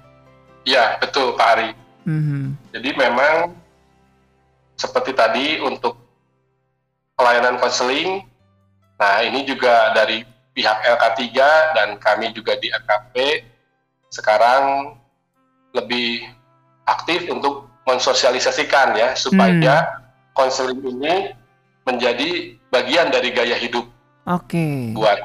[0.68, 1.72] Ya betul Pak Ari.
[2.04, 2.60] Mhm.
[2.76, 3.56] Jadi memang
[4.76, 5.96] seperti tadi untuk
[7.16, 8.29] pelayanan konseling,
[9.00, 11.32] nah ini juga dari pihak LK3
[11.72, 13.48] dan kami juga di AKP
[14.12, 14.92] sekarang
[15.72, 16.26] lebih
[16.84, 20.04] aktif untuk mensosialisasikan ya supaya
[20.36, 21.32] konseling ini
[21.86, 23.86] menjadi bagian dari gaya hidup
[24.28, 24.92] Oke.
[24.92, 25.16] buat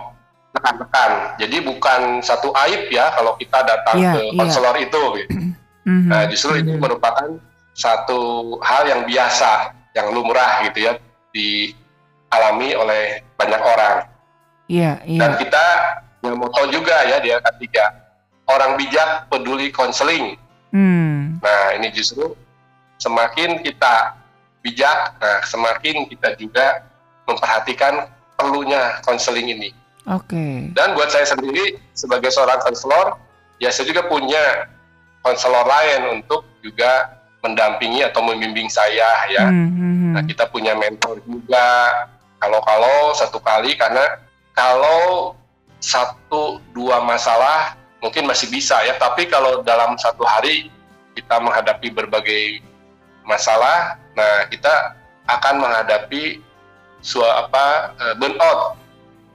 [0.55, 1.35] rekan-rekan.
[1.35, 4.39] Jadi bukan satu aib ya kalau kita datang Iya, ke iya.
[4.39, 5.03] konselor itu.
[5.19, 5.31] gitu.
[5.85, 6.09] Mhm.
[6.09, 6.81] Nah, justru ini Mhm.
[6.81, 7.29] merupakan
[7.77, 10.97] satu hal yang biasa, yang lumrah gitu ya,
[12.29, 13.03] dialami oleh
[13.37, 13.97] banyak orang.
[14.65, 15.39] Iya, Dan iya.
[15.39, 15.65] kita
[16.25, 17.93] yang moto juga ya di ketiga,
[18.49, 20.35] orang bijak peduli konseling.
[20.73, 21.37] Hmm.
[21.39, 22.33] Nah, ini justru
[22.97, 24.17] semakin kita
[24.65, 26.81] bijak, nah semakin kita juga
[27.29, 29.69] memperhatikan perlunya konseling ini.
[30.09, 30.73] Oke.
[30.73, 33.17] Dan buat saya sendiri sebagai seorang konselor,
[33.61, 34.69] ya saya juga punya
[35.21, 39.45] konselor lain untuk juga mendampingi atau membimbing saya ya.
[39.45, 40.13] Hmm, hmm.
[40.17, 41.65] Nah kita punya mentor juga.
[42.45, 44.21] Kalau-kalau satu kali karena
[44.53, 45.33] kalau
[45.81, 47.73] satu dua masalah
[48.05, 48.93] mungkin masih bisa ya.
[49.01, 50.69] Tapi kalau dalam satu hari
[51.17, 52.61] kita menghadapi berbagai
[53.25, 54.93] masalah, nah kita
[55.25, 56.37] akan menghadapi
[57.01, 58.77] sua apa eh, burnout.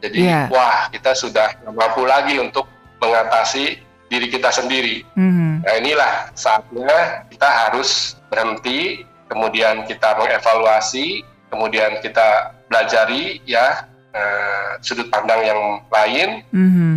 [0.00, 0.46] Jadi Iya.
[0.48, 2.70] wah kita sudah mampu lagi untuk
[3.02, 5.02] mengatasi diri kita sendiri.
[5.18, 11.20] Hmm, Nah inilah saatnya kita harus berhenti, kemudian kita mengevaluasi,
[11.52, 16.28] kemudian kita belajari ya eh, sudut pandang yang lain.
[16.54, 16.96] hmm.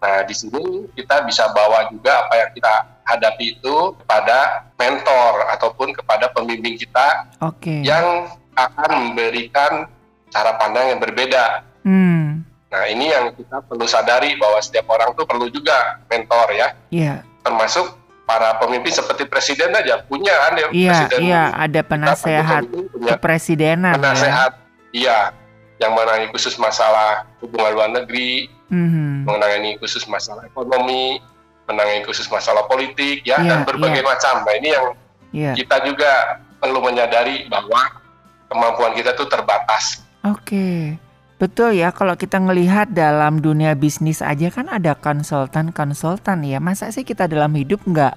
[0.00, 2.72] Nah di sini kita bisa bawa juga apa yang kita
[3.04, 7.84] hadapi itu kepada mentor ataupun kepada pembimbing kita Oke.
[7.84, 9.90] yang akan memberikan
[10.32, 11.66] cara pandang yang berbeda.
[11.84, 16.68] Hmm, Nah ini yang kita perlu sadari bahwa setiap orang tuh perlu juga mentor ya.
[16.94, 21.42] iya, termasuk para pemimpin seperti presiden aja punya kan ya iya, presiden iya.
[21.50, 24.44] Ada penasehat pemimpin punya kepresidenan ya.
[24.90, 25.34] Iya
[25.80, 31.18] yang menangani khusus masalah hubungan luar negeri Hmm, menangani khusus masalah ekonomi
[31.66, 34.86] menangani khusus masalah politik ya Iya, dan berbagai macam nah ini yang
[35.34, 35.52] iya.
[35.58, 37.98] kita juga perlu menyadari bahwa
[38.46, 41.00] kemampuan kita tuh terbatas Oke,
[41.40, 41.88] betul ya.
[41.96, 46.60] Kalau kita ngelihat dalam dunia bisnis aja kan ada konsultan-konsultan ya.
[46.60, 48.14] Masa sih kita dalam hidup nggak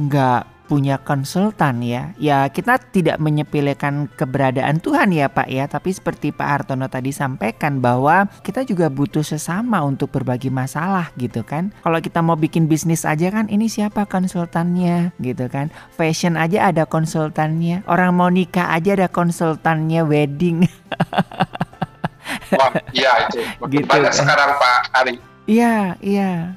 [0.00, 2.16] nggak punya konsultan ya?
[2.16, 5.68] Ya kita tidak menyepelekan keberadaan Tuhan ya Pak ya.
[5.68, 11.44] Tapi seperti Pak Hartono tadi sampaikan bahwa kita juga butuh sesama untuk berbagi masalah gitu
[11.44, 11.76] kan.
[11.84, 15.68] Kalau kita mau bikin bisnis aja kan ini siapa konsultannya gitu kan.
[15.92, 17.84] Fashion aja ada konsultannya.
[17.84, 20.64] Orang mau nikah aja ada konsultannya wedding.
[22.56, 23.44] wah iya itu
[23.76, 24.16] Gitu banyak kan.
[24.16, 26.54] sekarang Pak Ari Iya, iya.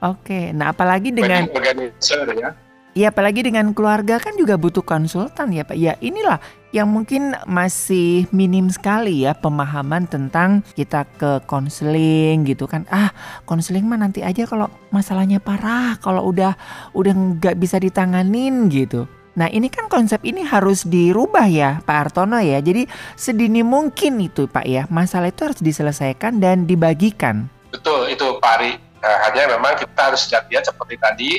[0.00, 0.56] Oke.
[0.56, 2.50] Nah, apalagi dengan wedding organizer ya
[2.92, 5.76] ya apalagi dengan keluarga kan juga butuh konsultan ya, Pak.
[5.76, 6.40] Ya, inilah
[6.72, 12.88] yang mungkin masih minim sekali ya pemahaman tentang kita ke konseling gitu kan.
[12.88, 13.12] Ah,
[13.44, 16.56] konseling mah nanti aja kalau masalahnya parah, kalau udah
[16.96, 19.04] udah nggak bisa ditanganin gitu.
[19.32, 22.84] Nah ini kan konsep ini harus dirubah ya Pak Artono ya Jadi
[23.16, 28.76] sedini mungkin itu Pak ya Masalah itu harus diselesaikan dan dibagikan Betul itu Pak Ari.
[29.02, 31.30] Nah, hanya memang kita harus lihat seperti tadi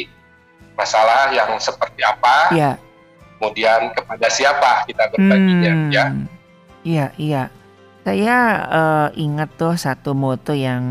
[0.73, 2.71] masalah yang seperti apa, Ya
[3.43, 6.05] kemudian kepada siapa kita berbaginya ya.
[6.07, 6.31] Hmm,
[6.83, 7.43] Iya, iya.
[8.03, 10.83] Saya eh, ingat tuh satu moto yang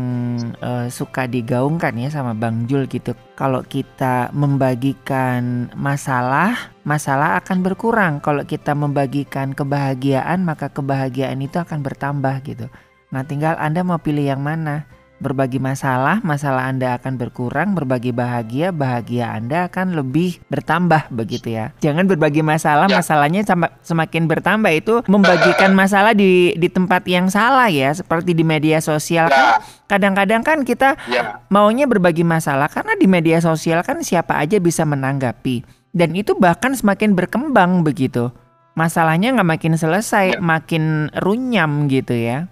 [0.57, 3.17] eh, suka digaungkan ya sama Bang Jul gitu.
[3.37, 8.13] Kalau kita membagikan masalah, masalah akan berkurang.
[8.21, 12.65] Kalau kita membagikan kebahagiaan, maka kebahagiaan itu akan bertambah gitu.
[13.13, 14.89] Nah, tinggal Anda mau pilih yang mana.
[15.23, 21.71] Berbagi masalah, masalah Anda akan berkurang, berbagi bahagia, bahagia Anda akan lebih bertambah begitu ya.
[21.79, 22.99] Jangan berbagi masalah, Ya.
[22.99, 23.47] masalahnya
[23.79, 29.31] semakin bertambah itu membagikan masalah di di tempat yang salah ya, seperti di media sosial
[29.31, 29.39] kan.
[29.39, 29.51] Ya,
[29.87, 34.83] Kadang-kadang kan kita ya, maunya berbagi masalah karena di media sosial kan siapa aja bisa
[34.83, 35.63] menanggapi
[35.93, 38.33] dan itu bahkan semakin berkembang begitu.
[38.73, 40.41] Masalahnya nggak makin selesai, Ya.
[40.41, 42.49] makin runyam gitu ya.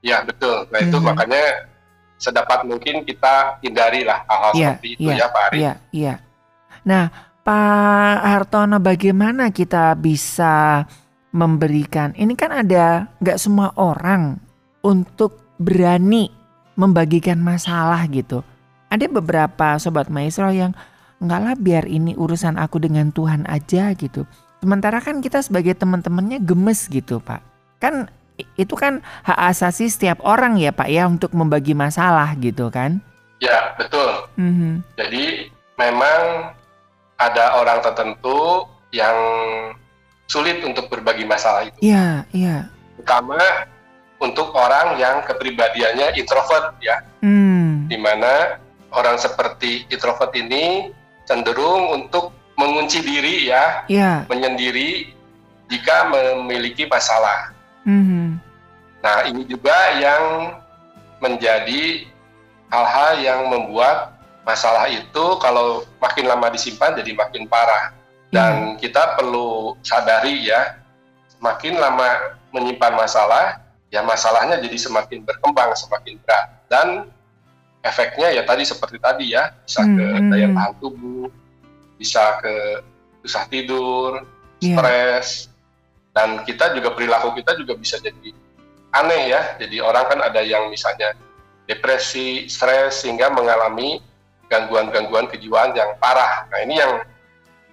[0.00, 0.68] ya betul.
[0.70, 1.04] Nah itu Mhm.
[1.04, 1.44] makanya
[2.18, 5.56] sedapat mungkin kita hindari lah hal-hal Iya, seperti itu ya Pak Ari.
[5.58, 6.14] Iya, iya.
[6.84, 7.04] Nah,
[7.44, 10.84] Pak Hartono, bagaimana kita bisa
[11.34, 12.16] memberikan?
[12.16, 14.40] Ini kan ada nggak semua orang
[14.80, 16.32] untuk berani
[16.78, 18.40] membagikan masalah gitu.
[18.88, 20.72] Ada beberapa sobat maestro yang
[21.20, 24.24] nggak lah biar ini urusan aku dengan Tuhan aja gitu.
[24.64, 27.44] Sementara kan kita sebagai teman-temannya gemes gitu, Pak.
[27.76, 28.08] Kan
[28.58, 32.98] itu kan hak asasi setiap orang ya, Pak ya untuk membagi masalah gitu kan.
[33.38, 34.26] Ya betul.
[34.34, 34.82] Mhm.
[34.98, 36.50] Jadi memang
[37.14, 39.14] ada orang tertentu yang
[40.26, 42.66] sulit untuk berbagi masalah itu, Iya, iya.
[42.96, 43.38] terutama
[44.18, 47.86] untuk orang yang kepribadiannya introvert ya, Hmm.
[47.86, 48.58] di mana
[48.94, 50.90] orang seperti introvert ini
[51.28, 54.26] cenderung untuk mengunci diri ya, Iya.
[54.30, 55.12] menyendiri
[55.70, 57.53] jika memiliki masalah.
[57.84, 58.40] Mhm.
[59.04, 60.56] Nah, ini juga yang
[61.20, 62.08] menjadi
[62.72, 67.92] hal-hal yang membuat masalah itu kalau makin lama disimpan jadi makin parah.
[68.34, 70.74] Dan kita perlu sadari ya,
[71.38, 73.62] semakin lama menyimpan masalah,
[73.94, 76.50] ya masalahnya jadi semakin berkembang, semakin berat.
[76.66, 76.88] Dan
[77.84, 81.30] efeknya ya tadi seperti tadi ya, bisa ke Hmm, daya tahan tubuh,
[81.94, 82.82] bisa ke
[83.22, 84.26] susah tidur,
[84.58, 84.74] Iya.
[84.82, 85.28] stres,
[86.14, 88.30] dan kita juga perilaku kita juga bisa jadi
[88.94, 89.58] aneh ya.
[89.58, 91.18] Jadi orang kan ada yang misalnya
[91.66, 93.98] depresi, stres sehingga mengalami
[94.46, 96.46] gangguan-gangguan kejiwaan yang parah.
[96.54, 97.02] Nah ini yang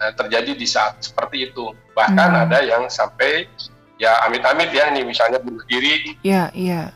[0.01, 1.69] uh, terjadi di saat seperti itu.
[1.93, 2.43] Bahkan Hmm.
[2.49, 3.45] ada yang sampai
[4.01, 6.17] ya amit-amit ya ini misalnya bunuh diri.
[6.25, 6.89] Iya, iya.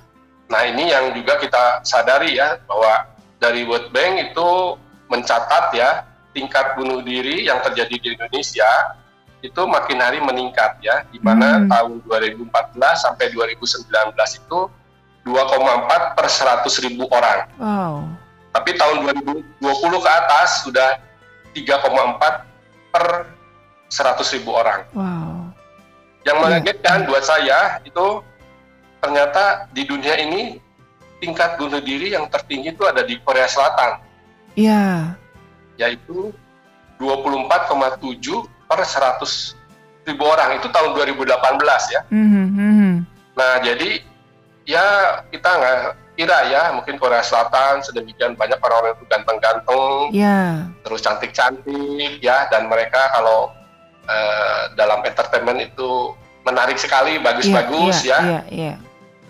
[0.50, 3.06] Nah ini yang juga kita sadari ya bahwa
[3.38, 4.50] dari World Bank itu
[5.14, 8.98] mencatat ya tingkat bunuh diri yang terjadi di Indonesia
[9.42, 11.70] itu makin hari meningkat ya di mana Hmm.
[11.70, 14.60] tahun 2014 sampai 2019 itu
[15.26, 17.50] 2,4 per 100 ribu orang.
[17.58, 17.96] Wow.
[18.54, 21.02] Tapi tahun 2020 ke atas sudah
[21.52, 22.46] 3,4
[22.90, 23.28] per
[23.90, 24.86] 100 ribu orang.
[24.94, 25.50] Wow.
[26.26, 26.44] Yang Iya.
[26.46, 28.22] mengagetkan buat saya itu
[28.98, 30.58] ternyata di dunia ini
[31.22, 34.02] tingkat bunuh diri yang tertinggi itu ada di Korea Selatan,
[34.58, 35.14] Iya.
[35.78, 36.34] yaitu
[36.98, 39.56] 24,7 per 100
[40.06, 40.58] ribu orang.
[40.58, 42.02] Itu tahun 2018 ya.
[42.10, 42.92] Mhm, mhm.
[43.36, 44.02] Nah jadi
[44.66, 44.86] ya
[45.30, 45.78] kita nggak
[46.16, 50.72] kira ya mungkin Korea Selatan sedemikian banyak orang-orang itu ganteng-ganteng, Iya.
[50.88, 53.52] terus cantik-cantik ya dan mereka kalau
[54.06, 56.14] eh, dalam entertainment itu
[56.46, 58.20] menarik sekali, bagus-bagus Iya, ya.
[58.22, 58.74] Iya, iya.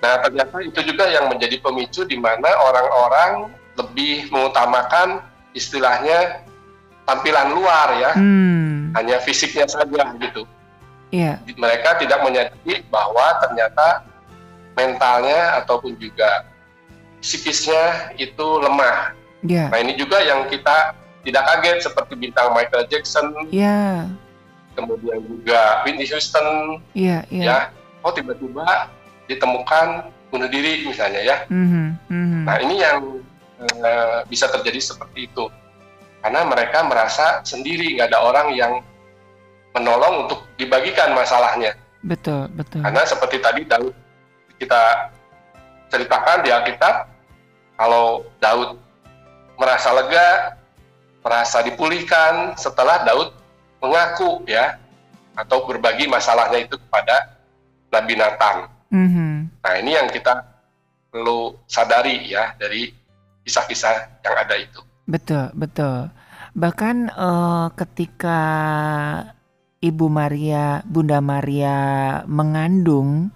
[0.04, 5.24] Nah ternyata itu juga yang menjadi pemicu di mana orang-orang lebih mengutamakan
[5.56, 6.45] istilahnya
[7.06, 8.92] tampilan luar ya, Hmm.
[8.98, 10.44] hanya fisiknya saja gitu.
[11.14, 11.38] Iya.
[11.46, 14.04] Mereka tidak menyadari bahwa ternyata
[14.76, 16.50] mentalnya ataupun juga
[17.22, 19.14] psikisnya itu lemah.
[19.46, 19.70] Iya.
[19.72, 24.10] Nah ini juga yang kita tidak kaget seperti bintang Michael Jackson, Iya.
[24.78, 27.46] kemudian juga Whitney Houston, Iya, iya.
[27.46, 27.58] ya,
[28.06, 28.92] oh tiba-tiba
[29.26, 31.38] ditemukan bunuh diri misalnya ya.
[31.50, 32.42] Mhm, mhm.
[32.46, 32.98] Nah ini yang
[33.56, 35.48] eh, bisa terjadi seperti itu,
[36.26, 38.82] karena mereka merasa sendiri nggak ada orang yang
[39.78, 41.78] menolong untuk dibagikan masalahnya.
[42.02, 42.82] Betul, betul.
[42.82, 43.94] Karena seperti tadi Daud
[44.58, 45.14] kita
[45.94, 47.06] ceritakan di Alkitab,
[47.78, 48.82] kalau Daud
[49.54, 50.58] merasa lega,
[51.22, 53.30] merasa dipulihkan setelah Daud
[53.78, 54.82] mengaku ya
[55.38, 57.38] atau berbagi masalahnya itu kepada
[57.94, 58.58] Nabi Nathan.
[58.90, 59.62] Mhm.
[59.62, 60.42] Nah ini yang kita
[61.14, 62.90] perlu sadari ya dari
[63.46, 64.82] kisah-kisah yang ada itu.
[65.06, 66.10] Betul, betul.
[66.56, 68.42] Bahkan eh, ketika
[69.82, 71.78] Ibu Maria, Bunda Maria
[72.26, 73.30] mengandung,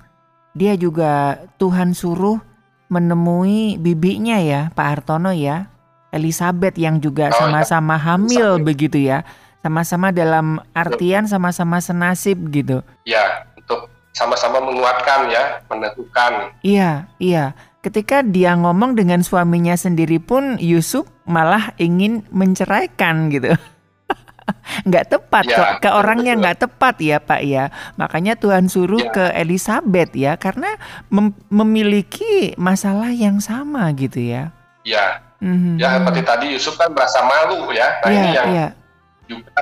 [0.58, 2.42] dia juga Tuhan suruh
[2.90, 5.70] menemui bibinya ya, Pak Hartono ya,
[6.10, 8.66] Elizabeth yang juga Oh, sama-sama hamil Elizabeth.
[8.66, 9.22] begitu ya,
[9.62, 12.82] sama-sama dalam artian sama-sama senasib gitu.
[13.06, 13.86] Ya untuk
[14.18, 16.50] sama-sama menguatkan ya, meneguhkan.
[16.66, 17.54] Iya, iya.
[17.80, 23.56] Ketika dia ngomong dengan suaminya sendiri pun Yusuf malah ingin menceraikan gitu.
[24.90, 26.44] nggak tepat Ya, kok ke orang yang betul.
[26.44, 27.64] nggak tepat ya Pak ya.
[27.96, 29.12] Makanya Tuhan suruh Ya.
[29.14, 30.76] ke Elizabeth ya karena
[31.08, 34.52] mem- memiliki masalah yang sama gitu ya.
[34.84, 35.80] Ya, Mhm.
[35.80, 37.88] ya seperti tadi Yusuf kan merasa malu ya.
[38.04, 38.68] Nah Iya, ini yang iya.
[39.30, 39.62] juga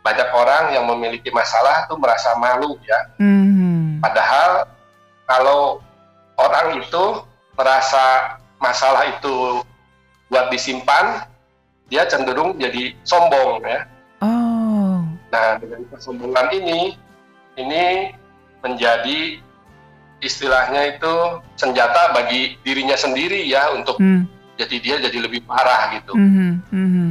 [0.00, 2.98] banyak orang yang memiliki masalah tuh merasa malu ya.
[3.16, 4.04] Mhm.
[4.04, 4.66] Padahal
[5.24, 5.80] kalau
[6.36, 7.04] orang itu
[7.54, 9.64] merasa masalah itu
[10.30, 11.26] buat disimpan,
[11.90, 13.80] dia cenderung jadi sombong ya.
[14.20, 16.94] Oh, Nah dengan kesombongan ini,
[17.56, 18.14] ini
[18.60, 19.40] menjadi
[20.20, 21.12] istilahnya itu
[21.56, 24.28] senjata bagi dirinya sendiri ya untuk hmm,
[24.60, 26.12] jadi dia jadi lebih parah gitu.
[26.12, 27.08] mhm, mhm.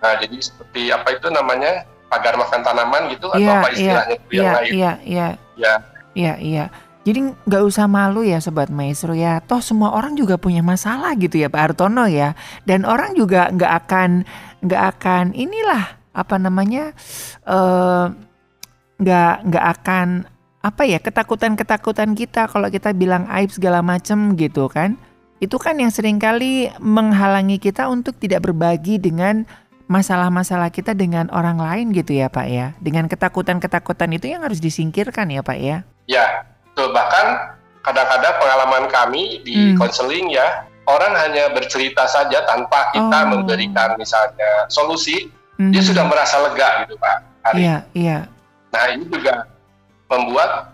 [0.00, 4.14] Nah jadi seperti apa itu namanya pagar makan tanaman gitu atau Iya, apa iya, istilahnya
[4.16, 4.70] itu yang iya, lain?
[4.72, 5.26] iya, iya.
[5.60, 5.74] Ya.
[6.16, 6.64] Iya, iya.
[7.00, 9.40] Jadi nggak usah malu ya Sobat Maestro ya.
[9.40, 12.36] Toh semua orang juga punya masalah gitu ya Pak Hartono ya.
[12.68, 14.10] Dan orang juga nggak akan
[14.60, 16.92] nggak akan inilah apa namanya
[17.48, 18.06] eh
[19.00, 20.08] nggak nggak akan
[20.60, 25.00] apa ya ketakutan-ketakutan kita kalau kita bilang aib segala macem gitu kan.
[25.40, 29.48] Itu kan yang sering kali menghalangi kita untuk tidak berbagi dengan
[29.88, 32.76] masalah-masalah kita dengan orang lain gitu ya Pak ya.
[32.76, 35.88] Dengan ketakutan-ketakutan itu yang harus disingkirkan ya Pak ya.
[36.04, 36.88] Ya, betul.
[36.90, 37.26] Bahkan
[37.80, 39.76] kadang-kadang pengalaman kami di Hmm.
[39.76, 43.28] konseling ya, orang hanya bercerita saja tanpa kita Oh.
[43.34, 45.72] memberikan misalnya solusi, Mhm.
[45.72, 47.16] dia sudah merasa lega gitu Pak.
[47.40, 47.60] Hari.
[47.64, 48.18] Iya, iya.
[48.70, 49.48] Nah ini juga
[50.06, 50.70] membuat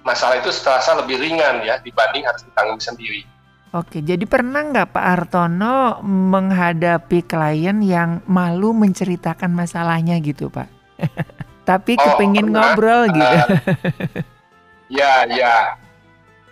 [0.00, 3.24] masalah itu terasa lebih ringan ya dibanding harus ditanggung sendiri.
[3.74, 10.70] Oke, jadi pernah nggak Pak Hartono menghadapi klien yang malu menceritakan masalahnya gitu Pak?
[11.68, 12.70] Tapi Oh, kepingin pernah.
[12.70, 13.34] ngobrol gitu.
[13.34, 13.48] Eh,
[14.94, 15.54] ya, ya,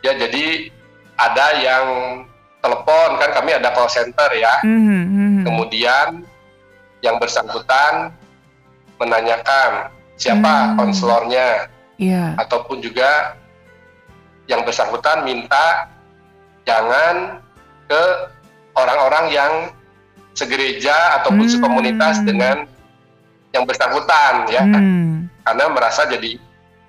[0.03, 0.13] ya.
[0.19, 0.69] Jadi
[1.15, 1.87] ada yang
[2.59, 4.63] telepon kan kami ada call center ya.
[4.67, 5.43] Mhm, mhm.
[5.47, 6.27] Kemudian
[7.03, 8.15] yang bersangkutan
[9.03, 10.75] menanyakan siapa Hmm.
[10.79, 11.67] konselornya
[11.99, 12.39] Iya.
[12.39, 13.35] ataupun juga
[14.47, 15.91] yang bersangkutan minta
[16.63, 17.43] jangan
[17.91, 18.03] ke
[18.79, 19.53] orang-orang yang
[20.39, 21.55] segereja ataupun Hmm.
[21.59, 22.71] sekomunitas dengan
[23.51, 25.27] yang bersangkutan ya Hmm.
[25.43, 26.39] karena merasa jadi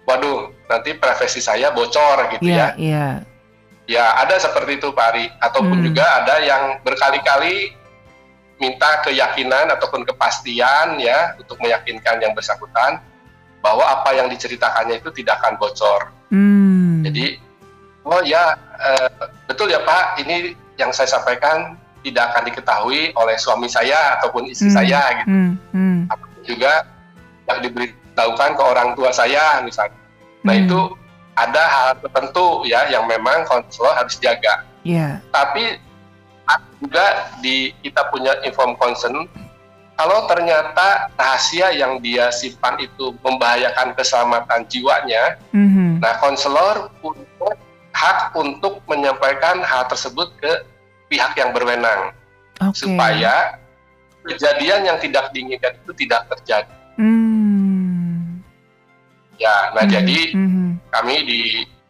[0.05, 3.07] waduh nanti privasi saya bocor gitu Iya, ya iya.
[3.85, 5.85] ya ada seperti itu Pak Ari ataupun Hmm.
[5.85, 7.75] juga ada yang berkali-kali
[8.57, 13.03] minta keyakinan ataupun kepastian ya untuk meyakinkan yang bersangkutan
[13.59, 17.03] bahwa apa yang diceritakannya itu tidak akan bocor Hmm.
[17.03, 17.37] jadi
[18.03, 19.09] oh ya eh,
[19.45, 24.67] betul ya Pak ini yang saya sampaikan tidak akan diketahui oleh suami saya ataupun istri
[24.67, 24.75] Hmm.
[24.75, 25.51] saya gitu Hmm.
[25.71, 25.99] Hmm.
[26.43, 26.83] juga
[27.43, 29.95] yang diberitahukan ke orang tua saya misalnya.
[30.43, 30.63] Nah Hmm.
[30.67, 30.79] itu
[31.33, 34.67] ada hal tertentu ya yang memang konselor harus jaga.
[34.83, 35.23] Iya.
[35.31, 35.79] Tapi
[36.83, 39.23] juga di kita punya inform concern
[39.95, 46.01] kalau ternyata rahasia yang dia simpan itu membahayakan keselamatan jiwanya, Mhm.
[46.03, 47.23] nah konselor punya
[47.93, 50.51] hak untuk menyampaikan hal tersebut ke
[51.07, 52.11] pihak yang berwenang
[52.59, 52.83] Oke.
[52.83, 53.55] supaya
[54.25, 56.73] kejadian yang tidak diinginkan itu tidak terjadi.
[56.97, 57.42] Hmm.
[59.41, 59.91] Ya, nah Mhm.
[59.91, 60.67] jadi Mhm.
[60.93, 61.41] kami di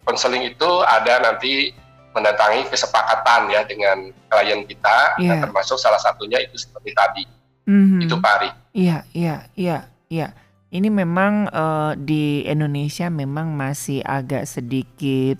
[0.03, 1.75] konseling itu ada nanti
[2.13, 5.29] mendatangi kesepakatan ya dengan klien kita, Iya.
[5.33, 7.23] nah, termasuk salah satunya itu seperti tadi,
[7.65, 7.99] Mhm.
[8.05, 8.49] itu Pak Ari.
[8.73, 9.77] Iya, iya, iya,
[10.07, 10.27] iya.
[10.73, 15.37] Ini memang eh, di Indonesia memang masih agak sedikit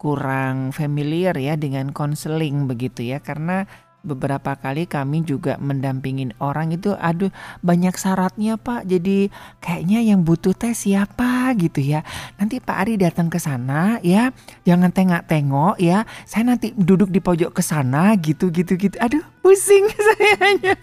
[0.00, 3.68] kurang familiar ya dengan konseling begitu ya karena
[4.00, 7.28] beberapa kali kami juga mendampingin orang itu aduh
[7.60, 8.88] banyak syaratnya Pak.
[8.88, 9.28] Jadi
[9.60, 12.00] kayaknya yang butuh tes siapa gitu ya.
[12.36, 14.32] Nanti Pak Ari datang ke sana ya.
[14.64, 16.08] Jangan tengok-tengok ya.
[16.24, 18.96] Saya nanti duduk di pojok ke sana gitu gitu gitu.
[18.96, 20.74] Aduh, pusing sayanya.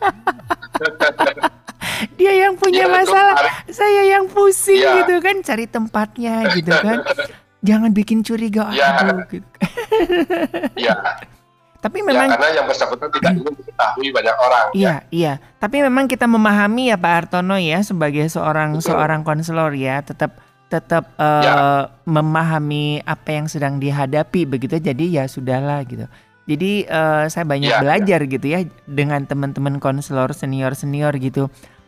[2.17, 3.35] Dia yang punya betul, masalah,
[3.69, 5.01] saya yang pusing Iya.
[5.01, 7.01] gitu kan cari tempatnya gitu kan.
[7.67, 9.01] Jangan bikin curiga Iya.
[9.01, 9.49] aduh gitu.
[10.77, 10.93] Ya,
[11.77, 14.65] Tapi ya, memang karena yang bersangkutan tidak ingin diketahui banyak orang.
[14.69, 14.75] ya.
[14.75, 15.33] Iya, iya.
[15.57, 18.91] Tapi memang kita memahami ya Pak Hartono ya sebagai seorang Betul.
[18.91, 21.87] seorang konselor ya, tetap tetap eh, Ya.
[22.03, 24.75] memahami apa yang sedang dihadapi begitu.
[24.77, 26.09] Jadi ya sudahlah gitu.
[26.43, 31.47] Jadi eh, saya banyak Ya, belajar gitu ya dengan teman-teman konselor senior-senior gitu.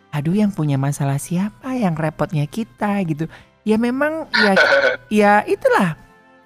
[0.10, 3.26] Aduh yang punya masalah siapa yang repotnya kita gitu.
[3.66, 4.54] Ya memang ya
[5.22, 5.98] ya itulah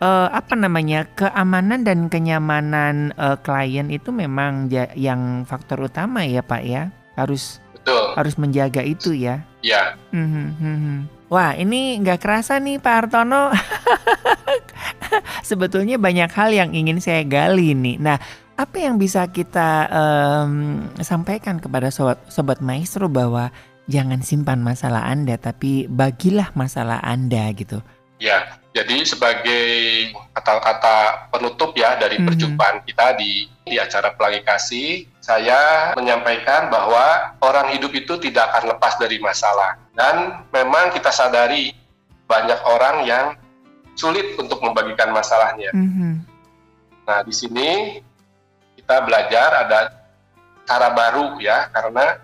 [0.04, 6.44] eh, apa namanya keamanan dan kenyamanan eh, klien itu memang ja- yang faktor utama ya
[6.44, 9.44] Pak ya harus Betul, harus menjaga itu ya.
[9.64, 9.96] ya.
[11.28, 13.50] Wah ini nggak kerasa nih Pak Hartono.
[15.50, 17.98] Sebetulnya banyak hal yang ingin saya gali nih.
[18.00, 18.18] Nah
[18.54, 23.50] apa yang bisa kita em, sampaikan kepada sobat, sobat maestro bahwa
[23.90, 27.82] jangan simpan masalah Anda tapi bagilah masalah Anda gitu.
[28.22, 29.66] Ya, jadi sebagai
[30.34, 32.26] kata-kata penutup ya dari Mhm.
[32.26, 38.76] perjumpaan kita di di acara pelangi kasih, saya menyampaikan bahwa orang hidup itu tidak akan
[38.76, 41.72] lepas dari masalah dan memang kita sadari
[42.28, 43.26] banyak orang yang
[43.96, 45.72] sulit untuk membagikan masalahnya.
[45.72, 46.28] Mhm.
[47.08, 48.02] Nah, di sini
[48.76, 49.80] kita belajar ada
[50.68, 52.20] cara baru ya karena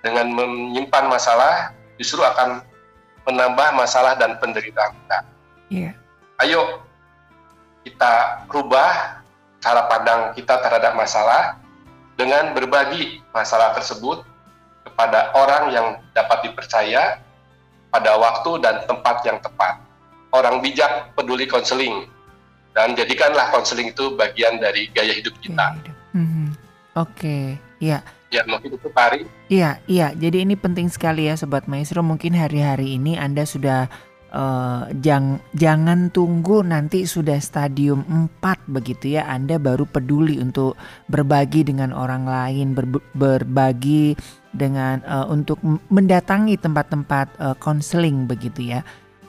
[0.00, 2.64] dengan menyimpan masalah justru akan
[3.28, 5.18] menambah masalah dan penderitaan kita
[5.70, 5.94] Iya.
[6.42, 6.82] ayo
[7.86, 9.22] kita rubah
[9.60, 11.56] cara pandang kita terhadap masalah
[12.16, 14.24] dengan berbagi masalah tersebut
[14.84, 17.20] kepada orang yang dapat dipercaya
[17.88, 19.80] pada waktu dan tempat yang tepat.
[20.30, 22.06] Orang bijak peduli konseling
[22.76, 25.74] dan jadikanlah konseling itu bagian dari gaya hidup kita.
[25.74, 25.96] Gaya hidup.
[26.14, 26.46] Mhm.
[26.98, 28.02] Oke, iya.
[28.30, 29.20] Ya mungkin itu Pak Ari.
[29.50, 30.14] Iya, iya.
[30.14, 31.98] Jadi ini penting sekali ya Sobat Maestro.
[32.02, 33.90] Mungkin hari-hari ini Anda sudah
[34.30, 38.06] eh, jang, jangan tunggu nanti sudah stadium
[38.38, 39.26] 4 begitu ya.
[39.26, 40.78] Anda baru peduli untuk
[41.10, 44.14] berbagi dengan orang lain, ber- berbagi
[44.54, 45.58] dengan eh, untuk
[45.90, 48.80] mendatangi tempat-tempat eh, konseling begitu ya.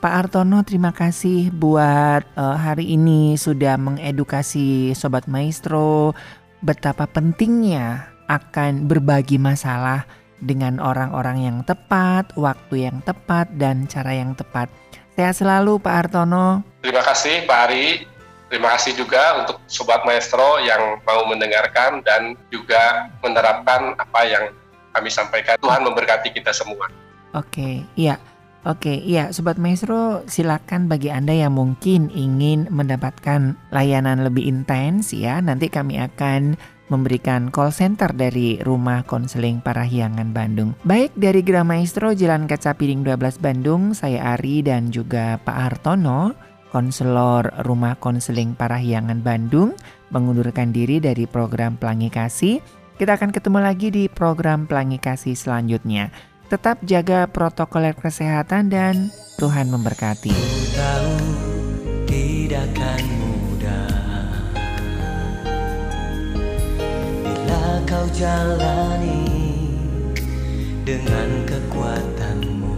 [0.02, 6.14] Pak Artono terima kasih buat eh, hari ini sudah mengedukasi Sobat Maestro
[6.62, 10.06] betapa pentingnya akan berbagi masalah
[10.42, 14.66] dengan orang-orang yang tepat, waktu yang tepat, dan cara yang tepat.
[15.22, 16.66] Sehat selalu Pak Artono.
[16.82, 18.10] Terima kasih Pak Ari.
[18.50, 24.50] Terima kasih juga untuk Sobat Maestro yang mau mendengarkan dan juga menerapkan apa yang
[24.90, 25.54] kami sampaikan.
[25.62, 26.90] Tuhan memberkati kita semua.
[27.38, 28.18] Oke, iya.
[28.66, 35.38] Oke, iya Sobat Maestro silakan bagi Anda yang mungkin ingin mendapatkan layanan lebih intens ya
[35.42, 36.58] Nanti kami akan
[36.90, 43.06] memberikan call center dari Rumah Konseling Parahyangan Bandung Baik dari Gra Maestro Jalan Kaca Piring
[43.06, 49.76] 12 Bandung Saya Ari dan juga Pak Hartono konselor Rumah Konseling Parahyangan Bandung
[50.08, 52.64] mengundurkan diri dari program Pelangi Kasih.
[52.96, 56.08] Kita akan ketemu lagi di program Pelangi Kasih selanjutnya.
[56.48, 60.32] Tetap jaga protokol kesehatan dan Tuhan memberkati.
[60.76, 61.12] tahu
[62.08, 63.21] tidak akan
[67.92, 69.20] kau jalani
[70.80, 72.72] dengan kekuatanmu.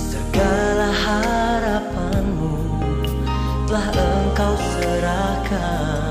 [0.00, 2.56] Segala harapanmu
[3.68, 6.09] telah engkau serahkan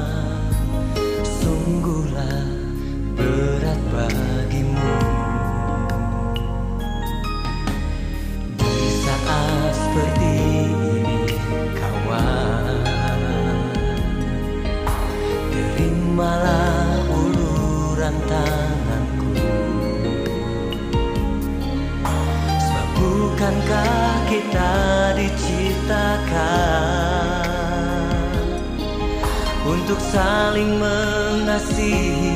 [31.75, 32.28] see